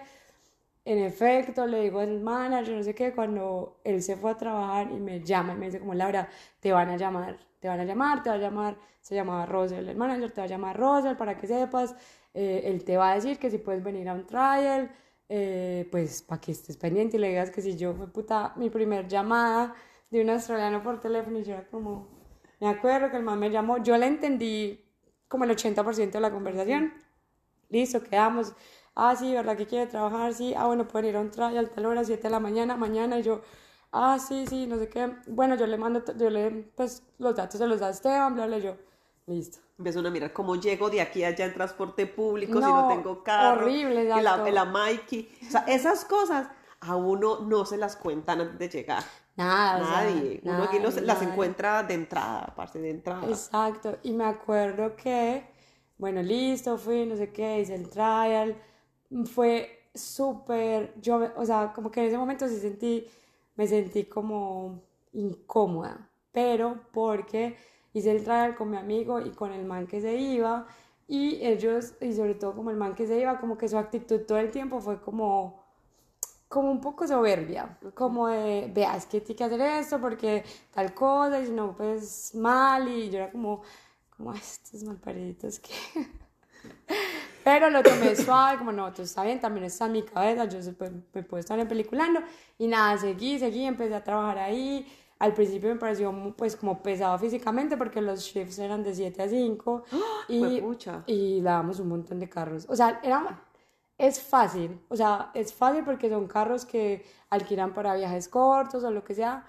[0.85, 4.91] En efecto, le digo al manager, no sé qué, cuando él se fue a trabajar
[4.91, 6.29] y me llama y me dice como, Laura,
[6.61, 9.89] te van a llamar, te van a llamar, te va a llamar, se llamaba Rosel,
[9.89, 11.95] el manager, te va a llamar Rosel para que sepas,
[12.35, 14.91] eh, él te va a decir que si puedes venir a un trial,
[15.29, 18.69] eh, pues para que estés pendiente y le digas que si yo fue puta, mi
[18.71, 19.75] primer llamada
[20.11, 22.09] de un australiano por teléfono y yo era como,
[22.63, 24.81] me acuerdo que el man me llamó, yo le entendí
[25.27, 26.93] como el 80% de la conversación,
[27.71, 28.53] listo, quedamos,
[28.95, 30.33] ah, sí, ¿verdad que quiere trabajar?
[30.33, 33.19] Sí, ah, bueno, pueden ir a un trial tal hora, 7 de la mañana, mañana,
[33.19, 33.41] y yo,
[33.91, 37.59] ah, sí, sí, no sé qué, bueno, yo le mando, yo le, pues, los datos
[37.59, 38.77] se los da Esteban, bla, bla, yo,
[39.27, 39.59] listo.
[39.77, 42.89] Empiezan a mirar cómo llego de aquí a allá en transporte público si No, no
[42.95, 43.63] tengo carro.
[43.63, 44.51] horrible, y la, exacto.
[44.53, 45.39] la Mikey.
[45.49, 46.47] O sea, esas cosas
[46.79, 49.03] a uno no se las cuentan antes de llegar.
[49.37, 50.41] Nada, o sea, Nadie.
[50.45, 53.29] Uno aquí los- las encuentra de entrada, parte de entrada.
[53.29, 55.45] Exacto, y me acuerdo que,
[55.99, 58.57] bueno, listo, fui, no sé qué, hice el trial,
[59.27, 63.07] fue súper, yo, o sea, como que en ese momento sí sentí,
[63.57, 67.57] me sentí como incómoda, pero porque
[67.93, 70.67] hice el trial con mi amigo y con el man que se iba,
[71.09, 74.21] y ellos, y sobre todo como el man que se iba, como que su actitud
[74.27, 75.62] todo el tiempo fue como
[76.53, 80.93] como un poco soberbia, como de, vea, es que tiene que hacer esto porque tal
[80.93, 83.63] cosa, y si no, pues mal, y yo era como,
[84.15, 85.73] como "Ay, estos malpariditos que...
[87.45, 90.63] Pero lo tomé suave, como no, todo está bien, también está en mi cabeza, yo
[90.63, 92.21] se- pues, me puedo estar en peliculando,
[92.59, 94.87] y nada, seguí, seguí, empecé a trabajar ahí,
[95.19, 99.29] al principio me pareció pues como pesado físicamente porque los shifts eran de 7 a
[99.29, 99.85] 5
[100.29, 101.05] y, Juepucha.
[101.07, 103.41] y lavamos un montón de carros, o sea, era,
[104.07, 108.91] es fácil, o sea, es fácil porque son carros que alquilan para viajes cortos o
[108.91, 109.45] lo que sea,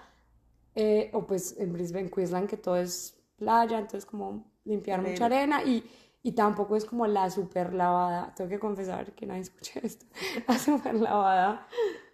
[0.76, 5.64] eh, o pues en Brisbane, Queensland, que todo es playa, entonces como limpiar mucha arena
[5.64, 5.84] y,
[6.22, 10.06] y tampoco es como la super lavada, tengo que confesar que nadie escuche esto,
[10.48, 11.66] la super lavada,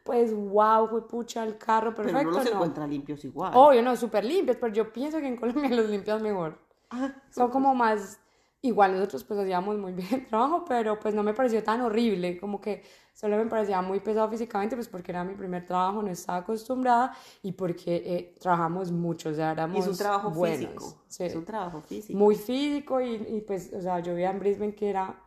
[0.02, 2.52] pues wow, fue pucha el carro, Pero perfecto, uno los no.
[2.56, 3.52] encuentra limpios igual.
[3.54, 6.58] Obvio, no, súper limpios, pero yo pienso que en Colombia los limpias mejor.
[6.88, 8.18] Ah, Son como más,
[8.62, 12.38] igual nosotros pues hacíamos muy bien el trabajo, pero pues no me pareció tan horrible,
[12.38, 12.82] como que
[13.14, 17.14] solo me parecía muy pesado físicamente, pues porque era mi primer trabajo, no estaba acostumbrada
[17.42, 21.02] y porque eh, trabajamos mucho, o sea, éramos es un trabajo buenos, físico.
[21.06, 21.24] sí.
[21.24, 22.18] Es un trabajo físico.
[22.18, 25.18] muy físico y, y, pues, o sea, yo vivía en Brisbane que era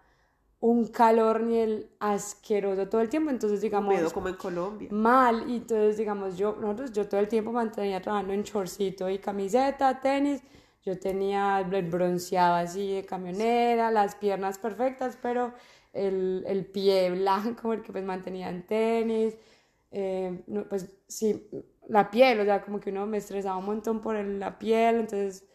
[0.60, 3.94] un calor ni el asqueroso todo el tiempo, entonces digamos...
[3.94, 4.88] Húmedo, como en Colombia.
[4.92, 9.20] Mal, y entonces digamos yo, nosotros, yo todo el tiempo mantenía trabajando en chorcito y
[9.20, 10.42] camiseta, tenis,
[10.84, 15.54] yo tenía el bronceado así de camionera, las piernas perfectas, pero
[15.94, 19.36] el, el pie blanco porque pues mantenía en tenis,
[19.92, 21.50] eh, no, pues sí,
[21.88, 25.46] la piel, o sea, como que uno me estresaba un montón por la piel, entonces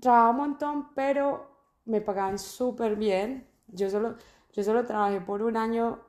[0.00, 1.50] trabajaba un montón, pero
[1.84, 3.48] me pagaban súper bien.
[3.68, 4.16] Yo solo,
[4.52, 6.00] yo solo trabajé por un año,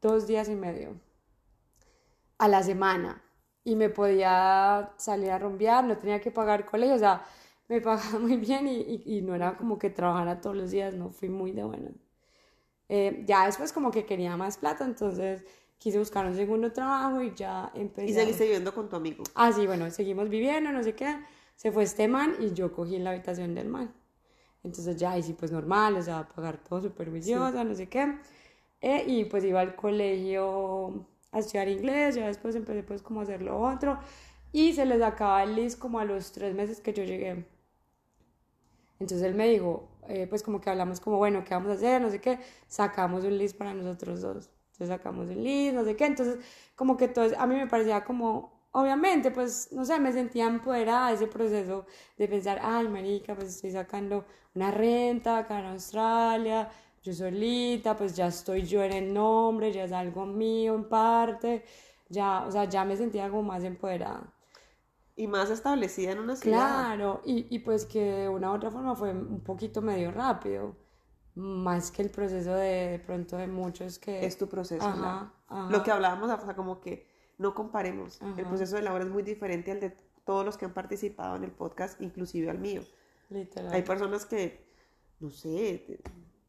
[0.00, 1.00] dos días y medio
[2.38, 3.22] a la semana
[3.64, 7.22] y me podía salir a rumbear, no tenía que pagar colegio, o sea,
[7.68, 11.10] me pagaba muy bien y, y, no era como que trabajara todos los días, no
[11.10, 11.90] fui muy de bueno.
[12.88, 15.44] Eh, ya después como que quería más plata, entonces
[15.76, 18.10] quise buscar un segundo trabajo y ya empecé.
[18.10, 19.24] ¿Y seguiste viviendo con tu amigo?
[19.34, 21.18] Ah, sí, bueno, seguimos viviendo, no sé qué.
[21.54, 23.92] Se fue este man y yo cogí la habitación del man.
[24.64, 28.18] Entonces ya, y sí, pues normal, o sea, pagar todo superviciosa, no sé qué.
[28.80, 33.22] Eh, y pues iba al colegio a estudiar inglés, ya después empecé pues como a
[33.24, 33.98] hacer lo otro.
[34.52, 37.44] Y se les acaba el list como a los tres meses que yo llegué.
[39.00, 42.00] Entonces él me dijo, eh, pues como que hablamos como, bueno, ¿qué vamos a hacer?
[42.00, 42.38] No sé qué.
[42.66, 44.50] Sacamos un list para nosotros dos.
[44.72, 46.06] Entonces sacamos un list, no sé qué.
[46.06, 46.38] Entonces
[46.74, 51.12] como que todo, a mí me parecía como obviamente, pues, no sé, me sentía empoderada
[51.12, 56.68] ese proceso de pensar, ay, marica, pues estoy sacando una renta acá en Australia,
[57.02, 61.64] yo solita, pues ya estoy yo en el nombre, ya es algo mío en parte,
[62.08, 64.32] ya, o sea, ya me sentía como más empoderada.
[65.18, 66.58] Y más establecida en una ciudad.
[66.58, 70.76] Claro, y, y pues que de una u otra forma fue un poquito medio rápido,
[71.34, 74.24] más que el proceso de, de pronto de muchos que...
[74.24, 75.32] Es tu proceso, ajá,
[75.70, 78.20] Lo que hablábamos, o sea, como que no comparemos.
[78.36, 81.42] El proceso de Laura es muy diferente al de todos los que han participado en
[81.42, 82.82] el podcast, inclusive al mío.
[83.28, 83.72] Literal.
[83.72, 84.72] Hay personas que,
[85.18, 86.00] no sé,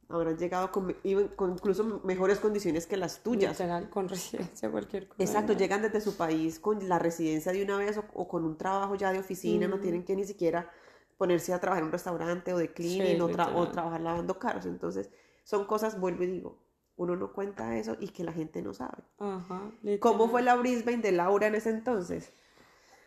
[0.09, 0.95] habrán llegado con,
[1.35, 3.51] con, incluso mejores condiciones que las tuyas.
[3.51, 5.23] Literal, con residencia, cualquier cosa.
[5.23, 8.95] Exacto, llegan desde su país con la residencia de una vez o, con un trabajo
[8.95, 10.69] ya de oficina, no tienen que ni siquiera
[11.17, 14.65] ponerse a trabajar en un restaurante o de cleaning o, o trabajar lavando carros.
[14.65, 15.09] Entonces,
[15.43, 16.59] son cosas, vuelvo y digo,
[16.99, 19.03] uno no cuenta eso y que la gente no sabe.
[19.19, 22.33] Ajá, ¿Cómo fue la Brisbane de Laura en ese entonces?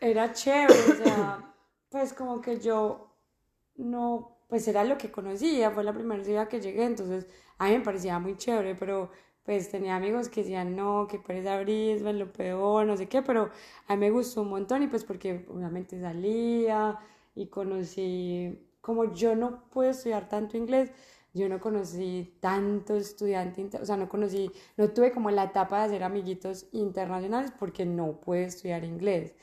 [0.01, 1.53] Era chévere, o sea,
[1.89, 3.15] pues como que yo
[3.75, 7.25] no, pues era lo que conocía, fue la primera ciudad que llegué, entonces
[7.57, 9.09] a mí me parecía muy chévere, pero
[9.43, 13.49] pues tenía amigos que decían, no, que pereza Brisbane, lo peor, no sé qué, pero
[13.87, 16.99] a mí me gustó un montón y pues porque obviamente salía
[17.33, 20.91] y conocí, como yo no puedo estudiar tanto inglés,
[21.33, 25.85] yo no conocí tanto estudiante, o sea, no conocí, no tuve como la etapa de
[25.85, 29.33] hacer amiguitos internacionales porque no pude estudiar inglés.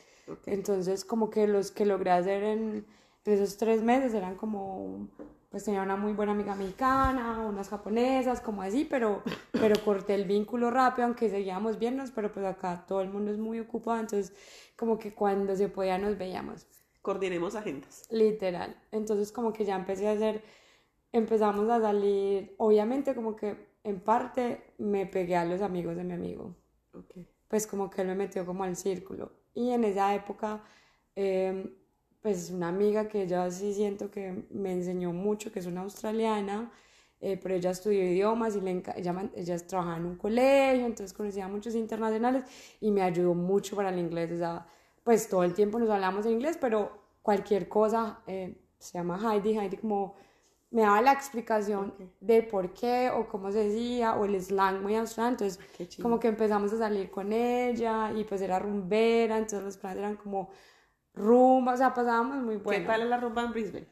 [0.46, 2.86] Entonces, como que los que logré hacer en,
[3.24, 5.08] esos tres meses eran como,
[5.50, 10.24] pues tenía una muy buena amiga mexicana, unas japonesas, como así, pero, pero corté el
[10.24, 14.34] vínculo rápido, aunque seguíamos viéndonos, pero pues acá todo el mundo es muy ocupado, entonces
[14.76, 16.66] como que cuando se podía nos veíamos.
[17.02, 18.06] Coordinemos agendas.
[18.10, 18.76] Literal.
[18.90, 20.42] Entonces como que ya empecé a hacer
[21.12, 26.12] empezamos a salir, obviamente como que en parte me pegué a los amigos de mi
[26.12, 26.54] amigo.
[27.48, 29.32] Pues como que él me metió como al círculo.
[29.54, 30.62] Y en esa época,
[31.16, 31.74] em,
[32.22, 36.70] pues una amiga que yo sí siento que me enseñó mucho, que es una australiana,
[37.20, 41.46] eh, pero ella estudió idiomas y le ella, ella trabajaba en un colegio, entonces conocía
[41.46, 42.44] a muchos internacionales
[42.80, 44.32] y me ayudó mucho para el inglés.
[44.32, 44.66] O sea,
[45.02, 49.58] pues todo el tiempo nos hablamos en inglés, pero cualquier cosa, eh, se llama Heidi,
[49.58, 50.14] Heidi como
[50.70, 54.94] me daba la explicación de por qué o cómo se decía o el slang muy
[54.94, 55.36] australiano.
[55.36, 59.98] Entonces, como que empezamos a salir con ella y pues era rumbera, entonces los planes
[59.98, 60.50] eran como
[61.14, 62.80] rumba, o sea, pasábamos muy bueno.
[62.80, 63.88] ¿Qué tal es la rumba en Brisbane?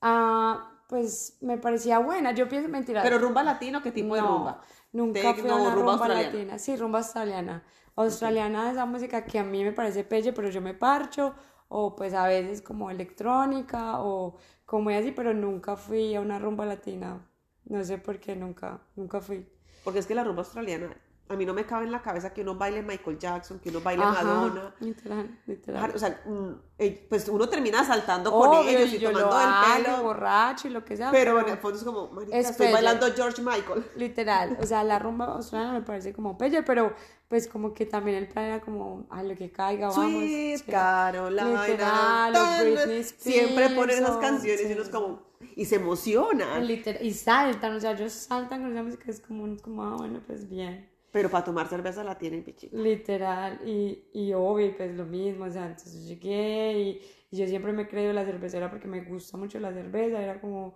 [0.00, 3.02] Ah, pues me parecía buena, yo pienso mentira.
[3.02, 3.82] ¿Pero rumba latino?
[3.82, 4.60] ¿Qué tipo de rumba?
[4.92, 6.58] Nunca fui a una rumba, latina.
[6.58, 7.64] Sí, rumba australiana.
[7.96, 11.34] Australiana es esa música que a mí me parece pelle, pero yo me parcho
[11.68, 14.36] o pues a veces como electrónica o
[14.66, 17.26] como así, pero nunca fui a una rumba latina.
[17.64, 19.48] No sé por qué nunca, nunca fui.
[19.82, 20.96] Porque es que la rumba australiana,
[21.28, 23.80] a mí no me cabe en la cabeza que uno baile Michael Jackson, que uno
[23.80, 24.74] baile Madonna.
[24.80, 25.92] Literal, literal.
[25.94, 30.02] O sea, mm, eh, pues uno termina saltando con ellos y, tomando el pelo.
[30.02, 31.10] borracho y lo que sea.
[31.10, 33.84] Pero, en el fondo es como, marica, estoy bailando George Michael.
[33.96, 36.94] Literal, o sea, la rumba australiana me parece como pelle, pero
[37.28, 40.04] pues como que también el plan era como, a lo que caiga, vamos.
[40.04, 41.66] Sweet Carolina.
[41.66, 46.60] Literal, Britney Siempre ponen esas canciones y uno es como y se emociona.
[47.00, 50.48] y saltan, o sea, ellos saltan con esa música, es como, como ah, bueno, pues
[50.48, 50.93] bien.
[51.14, 52.76] Pero para tomar cerveza la tienen pichita.
[52.76, 57.00] Literal, y, y obvio, pues lo mismo, o sea, entonces llegué y,
[57.30, 60.40] y, yo siempre me he creído la cervecera porque me gusta mucho la cerveza, era
[60.40, 60.74] como,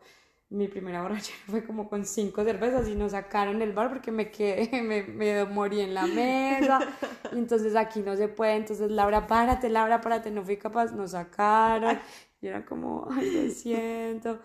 [0.50, 4.30] mi primera borrachera fue como con cinco cervezas y nos sacaron del bar porque me
[4.30, 6.78] quedé, me, me morí en la mesa.
[7.32, 8.54] Y entonces aquí no se puede.
[8.54, 10.30] Entonces, Laura, párate, Laura, párate.
[10.30, 11.98] No fui capaz, nos sacaron.
[12.40, 14.38] Y era como, ay, lo siento.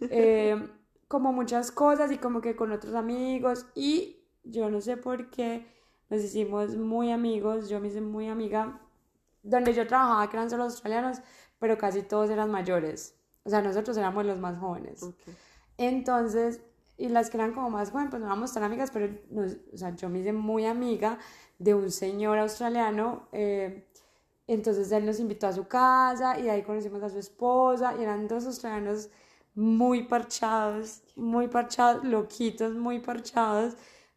[0.00, 0.56] Eh,
[1.08, 3.66] como muchas cosas y como que con otros amigos.
[3.74, 5.66] Y yo no sé por qué
[6.10, 7.68] nos hicimos muy amigos.
[7.68, 8.80] Yo me hice muy amiga.
[9.42, 11.18] Donde yo trabajaba, que eran solo australianos,
[11.58, 13.16] pero casi todos eran mayores.
[13.44, 15.04] O sea, nosotros éramos los más jóvenes.
[15.76, 16.60] Entonces,
[16.96, 19.12] y las que eran como más jóvenes, pues no éramos tan amigas, pero
[19.72, 21.18] o sea, yo me hice muy amiga
[21.58, 23.28] de un señor australiano.
[23.32, 23.88] Eh,
[24.46, 28.28] entonces él nos invitó a su casa y ahí conocimos a su esposa y eran
[28.28, 29.08] dos australianos
[29.54, 33.76] muy parchados, muy parchados, loquitos, muy parchados,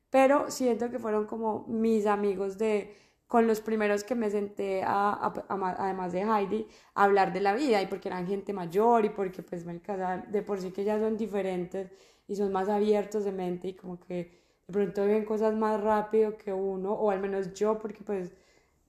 [0.09, 2.95] pero siento que fueron como mis amigos de,
[3.27, 7.81] con los primeros que me senté, a, además de Heidi, a hablar de la vida
[7.81, 9.81] y porque eran gente mayor y porque pues me
[10.27, 11.91] de por sí que ya son diferentes
[12.27, 16.37] y son más abiertos de mente y como que de pronto ven cosas más rápido
[16.37, 18.33] que uno, o al menos yo porque pues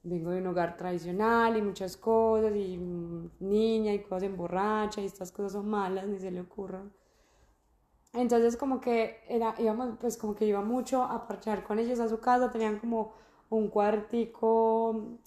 [0.02, 5.00] vengo de un hogar tradicional y muchas cosas y mm, niña y cosas en borracha
[5.00, 6.92] y estas cosas son malas, ni se le ocurran.
[8.16, 12.08] Entonces como que era, íbamos, pues como que iba mucho a parchar con ellos a
[12.08, 13.12] su casa, tenían como
[13.50, 15.18] un cuartico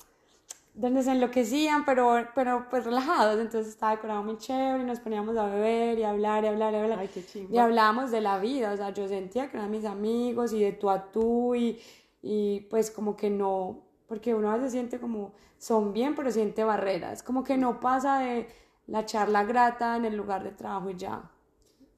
[0.73, 5.35] donde se enloquecían, pero, pero pues relajados, entonces estaba decorado muy chévere y nos poníamos
[5.35, 6.99] a beber y a hablar y hablar y hablar.
[6.99, 10.53] Ay, qué y hablábamos de la vida, o sea, yo sentía que eran mis amigos
[10.53, 11.79] y de tú a tú y,
[12.21, 16.63] y pues como que no, porque uno a veces siente como son bien, pero siente
[16.63, 18.47] barreras, como que no pasa de
[18.87, 21.29] la charla grata en el lugar de trabajo y ya.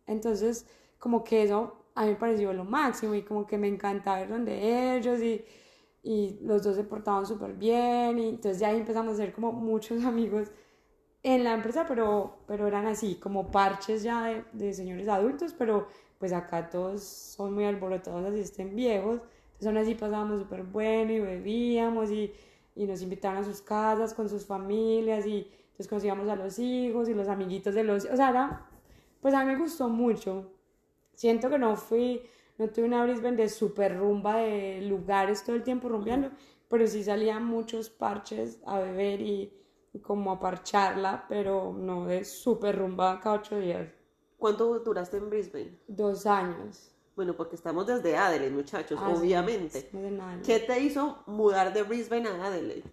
[0.07, 0.65] Entonces,
[1.01, 4.29] como que eso a mí me pareció lo máximo y como que me encantaba ver
[4.29, 5.43] donde ellos y
[6.03, 9.51] y los dos se portaban súper bien y entonces ya ahí empezamos a ser como
[9.51, 10.51] muchos amigos
[11.23, 15.87] en la empresa, pero, pero eran así, como parches ya de, de señores adultos, pero
[16.17, 21.11] pues acá todos son muy alborotados, así estén viejos, entonces aún así pasábamos súper bueno
[21.11, 22.33] y bebíamos y,
[22.75, 27.07] y nos invitaban a sus casas con sus familias y entonces conocíamos a los hijos
[27.07, 28.67] y los amiguitos de los, o sea, era,
[29.21, 30.51] pues a mí me gustó mucho,
[31.13, 32.29] siento que no fui
[32.61, 36.29] no tuve una Brisbane de super rumba de lugares todo el tiempo rumbeando,
[36.69, 39.51] pero sí salían muchos parches a beber y,
[40.03, 43.89] como a parcharla, pero no de super rumba cada ocho días.
[44.37, 45.79] ¿Cuánto duraste en Brisbane?
[45.87, 46.91] Dos años.
[47.15, 49.89] Bueno, porque estamos desde Adelaide, muchachos, ah, obviamente.
[50.45, 52.83] ¿Qué te hizo mudar de Brisbane a Adelaide?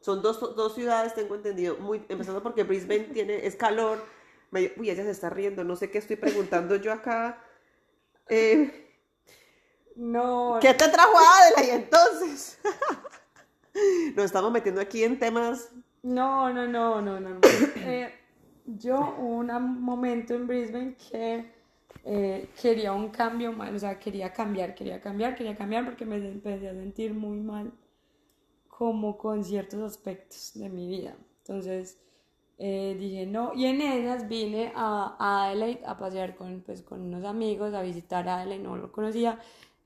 [0.00, 3.98] Son dos, dos ciudades, tengo entendido, muy, empezando porque Brisbane tiene, es calor.
[4.52, 7.42] uy, ella se está riendo, no sé qué estoy preguntando yo acá.
[8.28, 8.86] Eh,
[9.96, 10.58] no.
[10.60, 12.58] ¿Qué te trajo a Adela y entonces?
[14.16, 15.70] Nos estamos metiendo aquí en temas.
[16.02, 17.40] No, no, no, no, no.
[17.76, 18.12] Eh,
[18.66, 21.52] yo hubo un momento en Brisbane que
[22.04, 26.16] eh, quería un cambio mal, o sea, quería cambiar, quería cambiar, quería cambiar porque me
[26.16, 27.72] empecé a sentir muy mal
[28.68, 31.16] como con ciertos aspectos de mi vida.
[31.38, 31.98] Entonces
[32.58, 37.24] eh, dije no, y en esas vine a, Adelaide a pasear con, pues, con unos
[37.24, 39.38] amigos, a visitar a Adelaide, no lo conocía,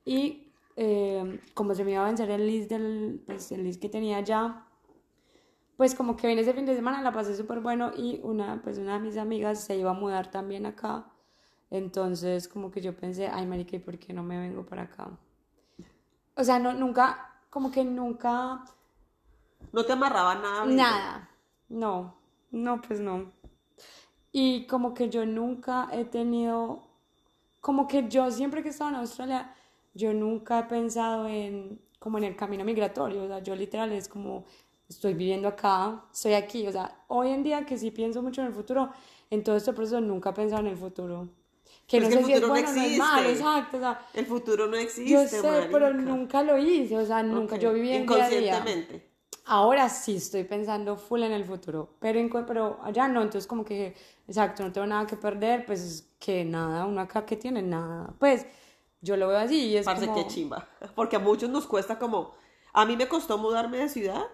[0.05, 3.89] y eh, como se me iba a vencer el list, del, pues, el list que
[3.89, 4.65] tenía ya,
[5.75, 8.77] pues como que vine ese fin de semana, la pasé súper bueno y una, pues
[8.77, 11.07] una de mis amigas se iba a mudar también acá.
[11.71, 15.09] Entonces como que yo pensé, ay marica, ¿y por qué no me vengo para acá?
[16.35, 18.63] O sea, no, nunca, como que nunca...
[19.71, 20.65] ¿No te amarraba nada?
[20.65, 21.29] Nada,
[21.69, 22.20] no,
[22.51, 23.31] no, pues no.
[24.31, 26.83] Y como que yo nunca he tenido,
[27.59, 29.53] como que yo siempre que estaba en Australia,
[29.93, 34.07] yo nunca he pensado en como en el camino migratorio, o sea, yo literal es
[34.07, 34.43] como
[34.89, 38.47] estoy viviendo acá, estoy aquí, o sea, hoy en día que sí pienso mucho en
[38.47, 38.89] el futuro,
[39.29, 41.29] en todo este proceso nunca he pensado en el futuro.
[41.85, 44.65] Que no sé si es bueno o no es malo, exacto, o sea, el futuro
[44.65, 47.57] no existe, Yo sé, pero nunca lo hice, o sea, nunca.
[47.57, 48.65] Yo viví en día a día.
[49.45, 53.65] Ahora sí estoy pensando full en el futuro, pero, en, pero allá no, entonces como
[53.65, 53.95] que,
[54.27, 58.45] exacto, no tengo nada que perder, pues que nada, uno acá que tiene nada, pues
[59.01, 60.27] yo lo veo así y es Parce, como...
[60.27, 60.67] chimba.
[60.95, 62.33] Porque a muchos nos cuesta como...
[62.73, 64.27] A mí me costó mudarme de ciudad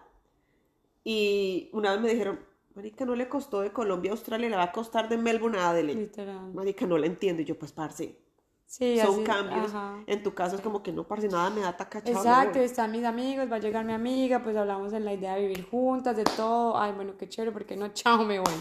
[1.03, 2.39] y una vez me dijeron,
[2.75, 5.71] Marica, no le costó de Colombia a Australia, le va a costar de Melbourne a
[5.71, 6.01] Adelaide.
[6.01, 6.53] Literal.
[6.53, 7.41] Marica, no la entiendo.
[7.41, 8.19] Y yo, pues, parce,
[8.67, 9.71] sí, son cambios.
[10.05, 12.17] En tu caso es como que no, parce, nada me da tacachado.
[12.17, 15.41] Exacto, están mis amigos, va a llegar mi amiga, pues hablamos en la idea de
[15.47, 16.77] vivir juntas, de todo.
[16.77, 18.53] Ay, bueno, qué chévere, porque no, chao, me voy.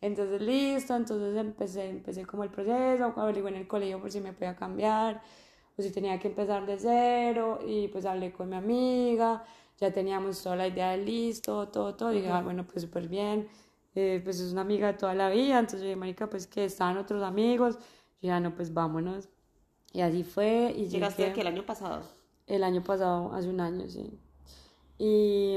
[0.00, 4.32] Entonces, listo, entonces empecé, empecé como el proceso, averigué en el colegio por si me
[4.34, 5.22] podía cambiar,
[5.78, 9.44] o si tenía que empezar de cero, y pues hablé con mi amiga,
[9.78, 13.08] ya teníamos toda la idea de listo, todo, todo, y dije, ah, bueno, pues súper
[13.08, 13.48] bien,
[13.94, 16.64] eh, pues es una amiga de toda la vida, entonces yo dije, marica, pues que
[16.66, 17.78] estaban otros amigos,
[18.20, 19.28] Y ya, no, pues vámonos.
[19.94, 20.74] Y así fue.
[20.76, 22.02] Y ¿Llegaste aquí el año pasado?
[22.46, 24.18] El año pasado, hace un año, sí.
[24.98, 25.56] Y,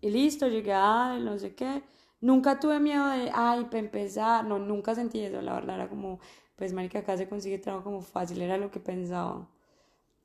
[0.00, 1.82] y listo, llegué a no sé qué.
[2.20, 4.44] Nunca tuve miedo de, ay, para empezar.
[4.44, 5.76] No, nunca sentí eso, la verdad.
[5.76, 6.20] Era como,
[6.56, 9.48] pues, marica, acá se consigue trabajo como fácil, era lo que pensaba.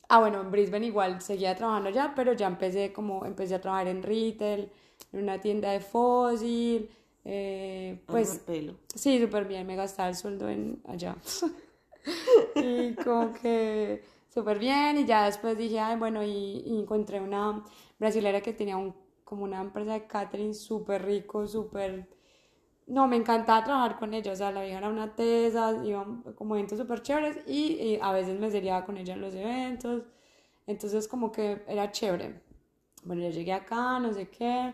[0.09, 3.87] Ah, bueno, en Brisbane igual seguía trabajando ya, pero ya empecé como, empecé a trabajar
[3.89, 4.71] en retail,
[5.13, 6.89] en una tienda de fósil.
[7.25, 8.75] eh, Pues, pues, pelo.
[8.95, 11.15] Sí, súper bien, me gastaba el sueldo en allá.
[12.55, 17.63] y como que súper bien, y ya después dije, ay, bueno, y, y encontré una
[17.99, 22.07] brasilera que tenía un, como una empresa de catering súper rico, súper...
[22.87, 26.55] No, me encantaba trabajar con ella, o sea, la vieja era una tesa, iban como
[26.55, 30.03] eventos súper chéveres y, y a veces me seriaba con ella en los eventos,
[30.67, 32.41] entonces como que era chévere.
[33.03, 34.73] Bueno, yo llegué acá, no sé qué,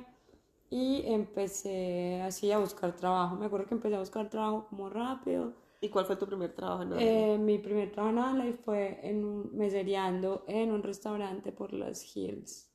[0.69, 3.35] y empecé así a buscar trabajo.
[3.35, 5.53] Me acuerdo que empecé a buscar trabajo como rápido.
[5.83, 6.93] ¿Y cuál fue tu primer trabajo en?
[6.97, 12.71] Eh, mi primer trabajo en Adelaide fue en mesereando en un restaurante por las Hills.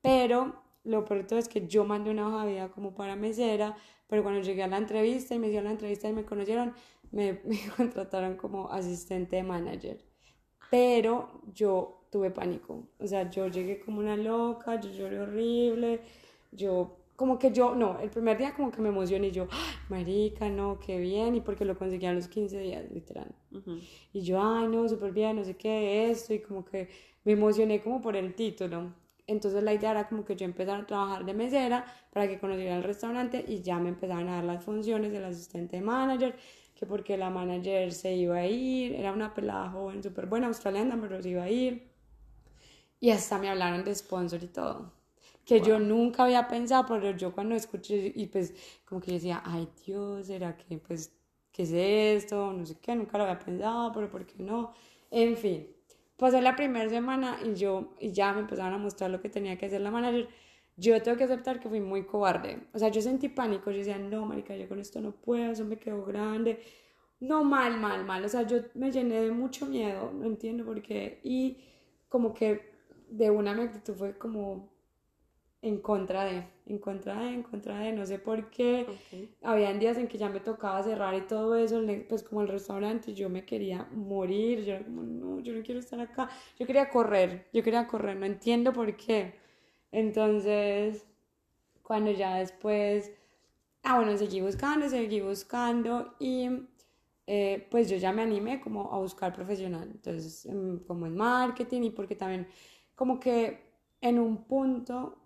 [0.00, 3.76] Pero lo peor todo es que yo mandé una hoja de vida como para mesera,
[4.06, 6.72] pero cuando llegué a la entrevista y me hicieron la entrevista y me conocieron,
[7.10, 9.98] me, me contrataron como asistente de manager.
[10.70, 12.90] Pero yo tuve pánico.
[13.00, 16.00] O sea, yo llegué como una loca, yo lloré horrible,
[16.52, 19.74] yo como que yo, no, el primer día como que me emocioné y yo, "Ay,
[19.88, 23.34] marica, no, qué bien, y porque lo conseguí a los 15 días, literal.
[23.52, 23.78] Ujú.
[24.12, 26.88] Y yo, ay, no, súper bien, no sé qué, esto, y como que
[27.24, 28.92] me emocioné como por el título.
[29.26, 32.76] Entonces la idea era como que yo empezara a trabajar de mesera para que conociera
[32.76, 36.36] el restaurante y ya me empezaban a dar las funciones del asistente de manager,
[36.76, 40.96] que porque la manager se iba a ir, era una pelada joven, súper buena, australiana,
[41.00, 41.90] pero se iba a ir.
[43.00, 44.92] Y hasta me hablaron de sponsor y todo.
[45.46, 48.52] Que yo nunca había pensado, pero yo cuando escuché y pues
[48.84, 51.12] como que yo decía, ay Dios, ¿será que pues,
[51.52, 52.52] qué es esto?
[52.52, 54.72] No sé qué, nunca lo había pensado, pero ¿por qué no?
[55.10, 55.68] En fin,
[56.16, 59.56] pasó la primera semana y yo, y ya me empezaron a mostrar lo que tenía
[59.56, 60.28] que hacer la manager.
[60.76, 62.58] Yo tengo que aceptar que fui muy cobarde.
[62.74, 63.70] O sea, yo sentí pánico.
[63.70, 66.60] Yo decía, no, marica, yo con esto no puedo, eso me quedó grande.
[67.20, 68.24] No, mal, mal, mal.
[68.24, 71.20] O sea, yo me llené de mucho miedo, no entiendo por qué.
[71.22, 71.58] Y
[72.08, 72.74] como que
[73.08, 74.68] de una mi actitud fue como
[75.62, 78.86] en contra de, en contra de, en contra de, no sé por qué.
[78.88, 79.30] Ok.
[79.42, 83.14] Habían días en que ya me tocaba cerrar y todo eso, pues como el restaurante,
[83.14, 86.28] yo me quería morir, yo era como, no, yo no quiero estar acá,
[86.58, 89.34] yo quería correr, yo quería correr, no entiendo por qué.
[89.92, 91.06] Entonces,
[91.82, 93.12] cuando ya después,
[93.82, 96.50] ah, bueno, seguí buscando, seguí buscando y
[97.26, 101.82] eh, pues yo ya me animé como a buscar profesional, entonces em, como en marketing
[101.82, 102.46] y porque también
[102.94, 103.60] como que
[104.00, 105.25] en un punto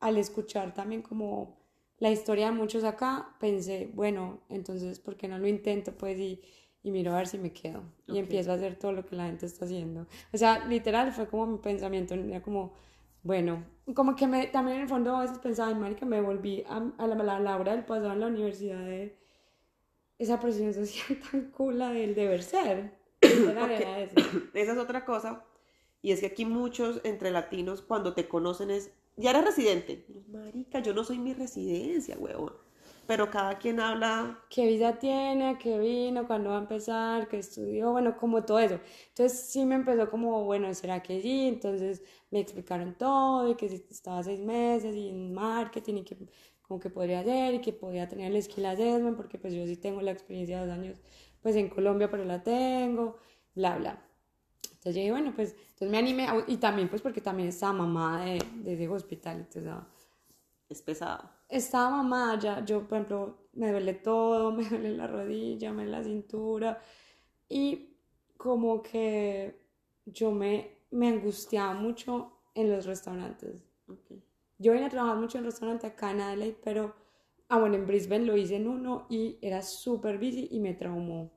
[0.00, 1.58] al escuchar también como
[1.98, 5.92] la historia de muchos acá, pensé, bueno, entonces, ¿por qué no lo intento?
[5.92, 6.42] Pues y,
[6.82, 7.82] y miro a ver si me quedo.
[8.06, 10.06] Y empiezo a hacer todo lo que la gente está haciendo.
[10.32, 12.74] O sea, literal fue como mi pensamiento, era como,
[13.22, 16.64] bueno, como que me, también en el fondo a veces pensaba, ay, marica, me volví
[16.68, 19.16] a, a la, a la hora del pasado en la universidad de
[20.18, 22.98] esa presión social tan cool la del deber ser.
[24.54, 25.44] Esa es otra cosa.
[26.02, 28.92] Y es que aquí muchos entre latinos, cuando te conocen, es.
[29.16, 30.06] Ya eres residente.
[30.28, 32.52] Marica, yo no soy mi residencia, huevón.
[33.06, 34.40] Pero cada quien habla.
[34.50, 38.80] qué visa tiene, qué vino, cuándo va a empezar, qué estudió, bueno, como todo eso.
[39.08, 41.48] Entonces sí me empezó como, bueno, ¿será que sí?
[41.48, 46.16] Entonces me explicaron todo y que si estaba seis meses y en marketing y que
[46.62, 49.76] como que podría hacer y que podía tener el skill assessment porque pues yo sí
[49.76, 51.00] tengo la experiencia de dos años
[51.42, 53.18] pues en Colombia, pero la tengo,
[53.54, 54.02] bla, bla.
[54.86, 57.72] Entonces yo dije, bueno, pues entonces me animé a- y también pues porque también estaba
[57.72, 59.66] mamá de, de ese hospital, entonces...
[59.68, 59.86] ah,
[60.68, 61.30] Es pesado.
[61.48, 65.98] estaba mamá, ya, yo, por ejemplo, me duele todo, me duele la rodilla, me duele
[65.98, 66.80] la cintura,
[67.48, 67.96] y
[68.36, 69.58] como que
[70.06, 73.64] yo me, me angustiaba mucho en los restaurantes.
[73.88, 74.12] Ok.
[74.58, 76.94] Yo vine a trabajar mucho en restaurante acá en Adelaide, pero,
[77.48, 81.30] ah, bueno, en Brisbane lo hice en uno y era súper busy y me traumó,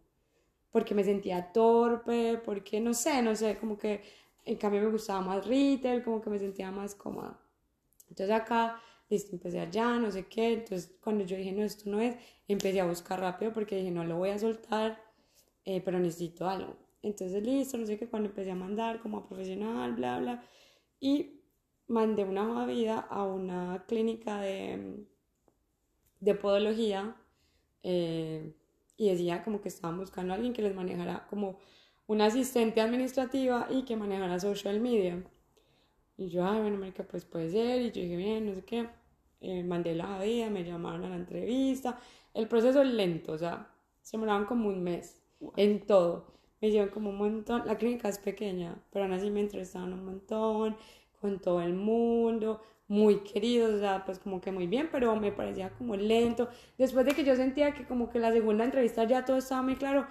[0.72, 4.02] porque me sentía torpe, porque no sé, no sé, como que
[4.46, 7.40] en cambio me gustaba más retail, como que me sentía más cómoda.
[8.10, 12.00] Entonces acá, listo, empecé allá, no sé qué, entonces cuando yo dije, no, esto no
[12.00, 12.16] es,
[12.48, 15.02] empecé a buscar rápido porque dije, no lo voy a soltar,
[15.66, 16.76] eh, pero necesito algo.
[17.02, 20.44] Entonces, listo, no sé qué, cuando empecé a mandar como a profesional, bla, bla,
[21.00, 21.42] y
[21.88, 25.06] mandé una hoja de vida a una clínica de,
[26.20, 27.16] de podología
[27.84, 28.54] eh,
[29.00, 31.58] y decía como que estaban buscando a alguien que les manejara como
[32.06, 35.24] una asistente administrativa y que manejara social media.
[36.18, 37.82] Y yo, ay, bueno, marica, pues puede ser.
[37.82, 38.90] Y yo dije, bien, no sé qué.
[39.40, 41.98] Eh, mandé la vida, me llamaron a la entrevista.
[42.34, 43.72] El proceso es lento, o sea,
[44.02, 45.24] se demoraban como un mes.
[45.56, 46.34] en todo.
[46.62, 50.04] Me hicieron como un montón, la clínica es pequeña, pero aún así me entrevistaron un
[50.04, 50.76] montón,
[51.22, 55.32] con todo el mundo, muy queridos, o sea, pues como que muy bien, pero me
[55.32, 56.50] parecía como lento.
[56.78, 59.76] Después de que yo sentía que como que la segunda entrevista ya todo estaba muy
[59.76, 60.08] claro,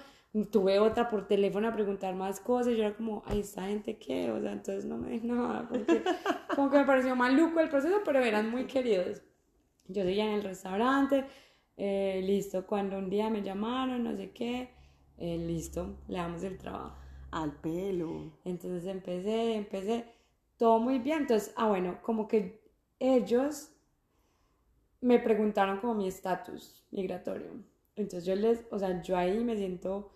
[0.52, 4.30] tuve otra por teléfono a preguntar más cosas, yo era como, ay, esta gente qué,
[4.30, 6.02] o sea, entonces no me dije nada, como que,
[6.54, 9.22] como que me pareció maluco el proceso, pero eran muy queridos.
[9.88, 11.24] Yo seguía en el restaurante,
[11.76, 14.70] eh, listo, cuando un día me llamaron, no sé qué,
[15.16, 16.96] eh, listo, le damos el trabajo.
[17.32, 18.32] Al pelo.
[18.44, 20.06] Entonces empecé, empecé,
[20.58, 22.57] todo muy bien, entonces, ah, bueno, como que
[23.00, 23.70] ellos
[25.00, 27.50] me preguntaron como mi estatus migratorio.
[27.96, 30.12] Entonces yo les, o sea, yo ahí me siento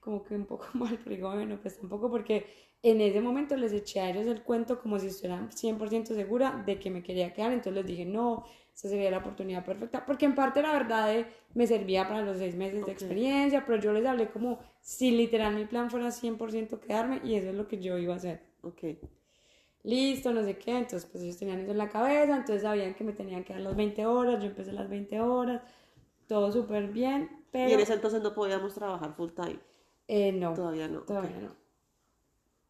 [0.00, 2.46] como que un poco mal, pero digo, bueno, pues tampoco porque
[2.82, 6.78] en ese momento les eché a ellos el cuento como si estuvieran 100% segura de
[6.78, 8.44] que me quería quedar, entonces les dije, no,
[8.74, 12.38] esa sería la oportunidad perfecta, porque en parte la verdad eh, me servía para los
[12.38, 16.78] seis meses de experiencia, pero yo les hablé como si literal mi plan fuera 100%
[16.78, 18.42] quedarme y eso es lo que yo iba a hacer.
[18.62, 18.84] Ok.
[19.86, 23.04] Listo, no sé qué, entonces pues ellos tenían eso en la cabeza, entonces sabían que
[23.04, 25.62] me tenían que dar las 20 horas, yo empecé las 20 horas,
[26.26, 27.70] todo súper bien, pero...
[27.70, 29.60] Y en ese entonces no podíamos trabajar full time.
[30.08, 30.54] Eh, no.
[30.54, 31.02] Todavía no.
[31.02, 31.54] Todavía no.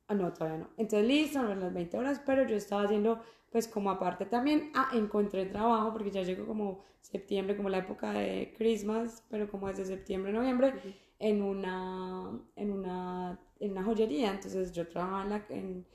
[0.08, 0.68] Ah, no, todavía no.
[0.76, 3.18] Entonces, listo, las 20 horas, pero yo estaba haciendo,
[3.50, 8.12] pues, como aparte también, ah, encontré trabajo, porque ya llegó como septiembre, como la época
[8.12, 10.74] de Christmas, pero como desde septiembre, noviembre,
[11.18, 14.32] en una, en una, en una joyería.
[14.32, 15.86] Entonces, yo trabajaba en la, en,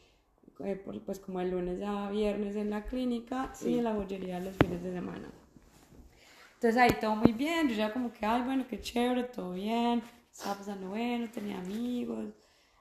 [1.06, 4.84] pues, como el lunes a viernes en la clínica y en la joyería los fines
[4.84, 5.30] de semana.
[6.56, 10.02] Entonces, ahí todo muy bien, yo ya como que, ay, bueno, qué chévere, todo bien
[10.32, 12.34] estaba pasando bueno, tenía amigos.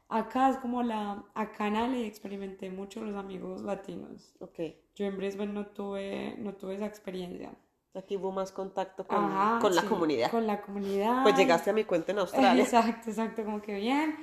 [0.09, 4.35] Acá es como la, acá en Ale experimenté mucho los amigos latinos.
[4.41, 4.59] Ok.
[4.97, 7.53] Yo en Brisbane no tuve, no tuve esa experiencia.
[7.95, 10.31] Aquí hubo más contacto con, con la comunidad.
[10.31, 11.23] Con la comunidad.
[11.23, 12.63] Pues llegaste a mi cuenta en Australia.
[12.63, 14.17] Exacto, exacto, como que bien.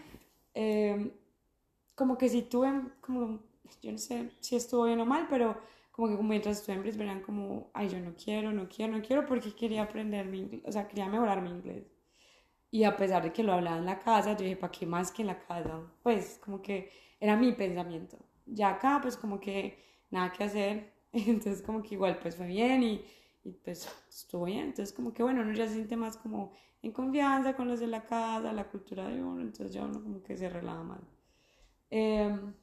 [0.53, 1.12] Em,
[1.95, 2.70] como que si tuve,
[3.01, 3.39] como,
[3.82, 5.57] yo no sé si estuvo bien o mal, pero
[5.91, 9.01] como que mientras estuve en Brisbane eran como, ay, yo no quiero, no quiero, no
[9.01, 11.86] quiero porque quería aprender mi inglés, o sea, quería mejorar mi inglés.
[12.72, 15.11] Y a pesar de que lo hablaba en la casa, yo dije, ¿para qué más
[15.11, 15.82] que en la casa?
[16.03, 18.18] Pues como que era mi pensamiento.
[18.45, 19.78] Ya acá, pues como que
[20.11, 20.93] nada que hacer.
[21.13, 23.05] Entonces como que igual pues fue bien y,
[23.43, 24.68] y pues estuvo bien.
[24.68, 26.51] Entonces como que bueno, uno ya se siente más como
[26.82, 29.41] en confianza con los de la casa, la cultura de uno.
[29.41, 31.01] Entonces ya uno como que se relaja más.
[31.89, 32.53] Em,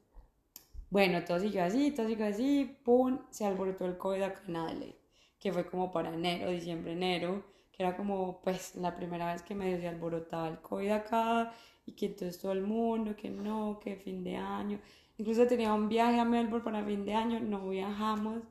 [0.95, 2.79] bueno, todo siguió así, todo siguió así.
[2.85, 4.97] Pum, se alborotó el COVID acá en Adelaide.
[5.41, 7.43] Que fue como para enero, diciembre, enero
[7.77, 11.53] que era como pues la primera vez que me se alborotaba el COVID acá
[11.85, 14.79] y que entonces todo el mundo, que no, que fin de año.
[15.19, 18.43] Incluso tenía un viaje a Melbourne para fin de año, no viajamos.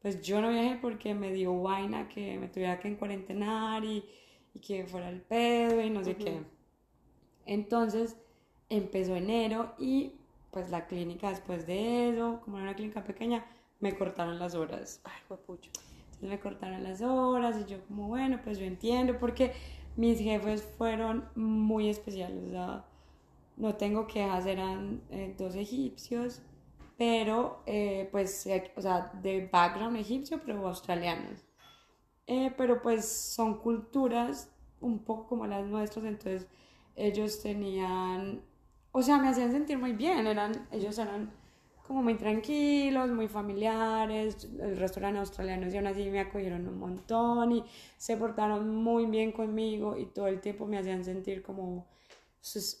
[0.00, 4.04] Pues yo no viajé porque me dio vaina que me tuviera que en cuarentenar y,
[4.54, 6.40] y que fuera el pedo y no sé qué.
[7.44, 8.16] Entonces
[8.70, 10.14] empezó enero y
[10.52, 13.44] pues la clínica después de eso, como era una clínica pequeña,
[13.80, 15.00] me cortaron las horas.
[15.04, 15.70] Ay, guapucho
[16.22, 19.52] me cortaron las horas y yo como, bueno, pues yo entiendo porque
[19.96, 22.84] mis jefes fueron muy especiales, o sea,
[23.56, 26.40] no tengo quejas, eran eh, dos egipcios,
[26.96, 31.44] pero eh, pues, o sea, de background egipcio, pero australianos.
[32.26, 34.50] Eh, pero pues son culturas
[34.80, 36.46] un poco como las nuestras, entonces
[36.94, 38.42] ellos tenían,
[38.92, 41.32] o sea, me hacían sentir muy bien, eran, ellos eran
[41.86, 47.52] como muy tranquilos, muy familiares, el restaurante australiano y aún así me acogieron un montón
[47.52, 47.64] y
[47.96, 51.86] se portaron muy bien conmigo y todo el tiempo me hacían sentir como,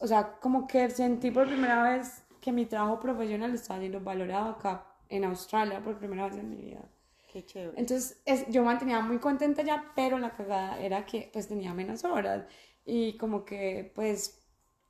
[0.00, 4.50] o sea, como que sentí por primera vez que mi trabajo profesional estaba siendo valorado
[4.50, 6.88] acá en Australia por primera vez en mi vida.
[7.32, 7.78] Qué chévere.
[7.78, 12.04] Entonces es, yo mantenía muy contenta ya, pero la cagada era que pues tenía menos
[12.04, 12.44] horas
[12.84, 14.41] y como que pues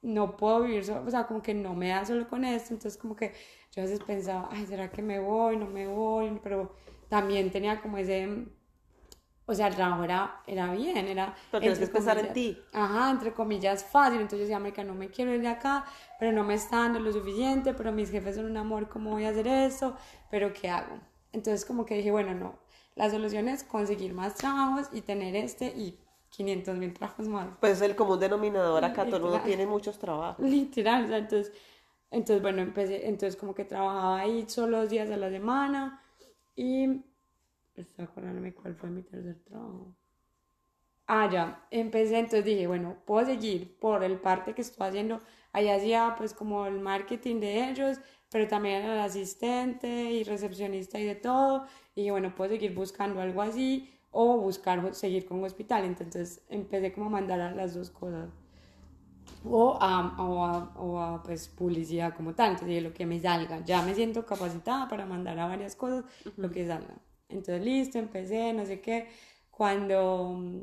[0.03, 3.01] no puedo vivir solo, o sea, como que no me da solo con esto, entonces
[3.01, 3.33] como que
[3.75, 5.57] yo a veces pensaba, ay, ¿será que me voy?
[5.57, 6.75] No me voy, pero
[7.09, 8.47] también tenía como ese,
[9.47, 11.35] o sea, el trabajo era, era bien, era...
[11.51, 12.59] Pero tienes que pensar en ti.
[12.73, 15.85] Ajá, entre comillas, fácil, entonces yo decía, América, no me quiero ir de acá,
[16.19, 19.25] pero no me está dando lo suficiente, pero mis jefes son un amor, ¿cómo voy
[19.25, 19.97] a hacer eso?
[20.31, 20.99] Pero ¿qué hago?
[21.33, 22.59] Entonces como que dije, bueno, no,
[22.95, 25.99] la solución es conseguir más trabajos y tener este y
[26.33, 27.49] 500 mil trabajos más.
[27.61, 30.45] Pues el común denominador acá, todo el mundo tiene muchos trabajos.
[30.45, 31.53] Literal, o sea, entonces
[32.13, 36.03] entonces, bueno, empecé, entonces como que trabajaba ahí solo dos días a la semana
[36.55, 37.03] y
[37.75, 39.97] estoy acordándome cuál fue mi tercer trabajo.
[41.07, 45.23] Ah, ya, empecé, entonces dije, bueno, puedo seguir por el parte que estoy haciendo.
[45.53, 47.99] Ahí hacía pues como el marketing de ellos,
[48.31, 51.67] pero también era el asistente y recepcionista y de todo.
[51.95, 55.85] Y dije, bueno, puedo seguir buscando algo así o buscar seguir con hospital.
[55.85, 58.29] Entonces empecé como a mandar a las dos cosas.
[59.45, 62.53] o a, o a, o a, pues, publicidad como tal.
[62.53, 66.05] Entonces, lo que me salga, ya me siento capacitada para mandar a varias cosas,
[66.37, 66.95] lo que salga.
[67.29, 69.09] Entonces, listo, empecé, no sé qué.
[69.51, 70.61] Cuando mm,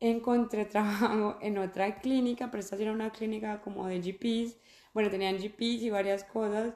[0.00, 4.56] encontré trabajo en otra clínica, pero esta era una clínica como de GPs,
[4.92, 6.74] bueno, tenían GPs y varias cosas.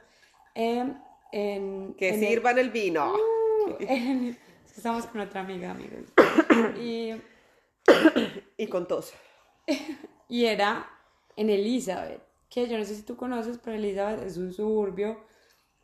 [0.55, 0.95] Eh,
[1.33, 3.13] en, que en sirvan el, vino.
[3.13, 4.39] Uh, en,
[4.77, 6.13] estamos con otra amiga, amigos.
[6.79, 7.13] y,
[8.57, 9.13] y con tos.
[10.29, 10.91] y era
[11.37, 15.25] en Elizabeth, que yo no sé si tú conoces, pero Elizabeth es un suburbio,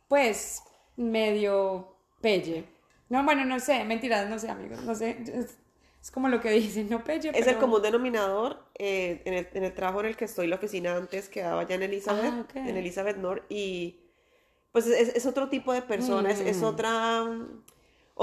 [0.07, 0.63] pues,
[0.95, 2.65] medio pelle.
[3.09, 5.17] No, bueno, no sé, mentiras, no sé, amigos, no sé.
[5.21, 5.57] Es,
[6.01, 7.29] es como lo que dicen, no pelle.
[7.29, 7.51] Es pero...
[7.51, 10.95] el común denominador eh, en, el, en, el, trabajo en el que estoy, la oficina
[10.95, 12.67] antes quedaba ya en Elizabeth, ah, okay.
[12.67, 13.99] en Elizabeth North, y
[14.71, 16.47] pues es, es otro tipo de personas, mm.
[16.47, 17.25] es otra,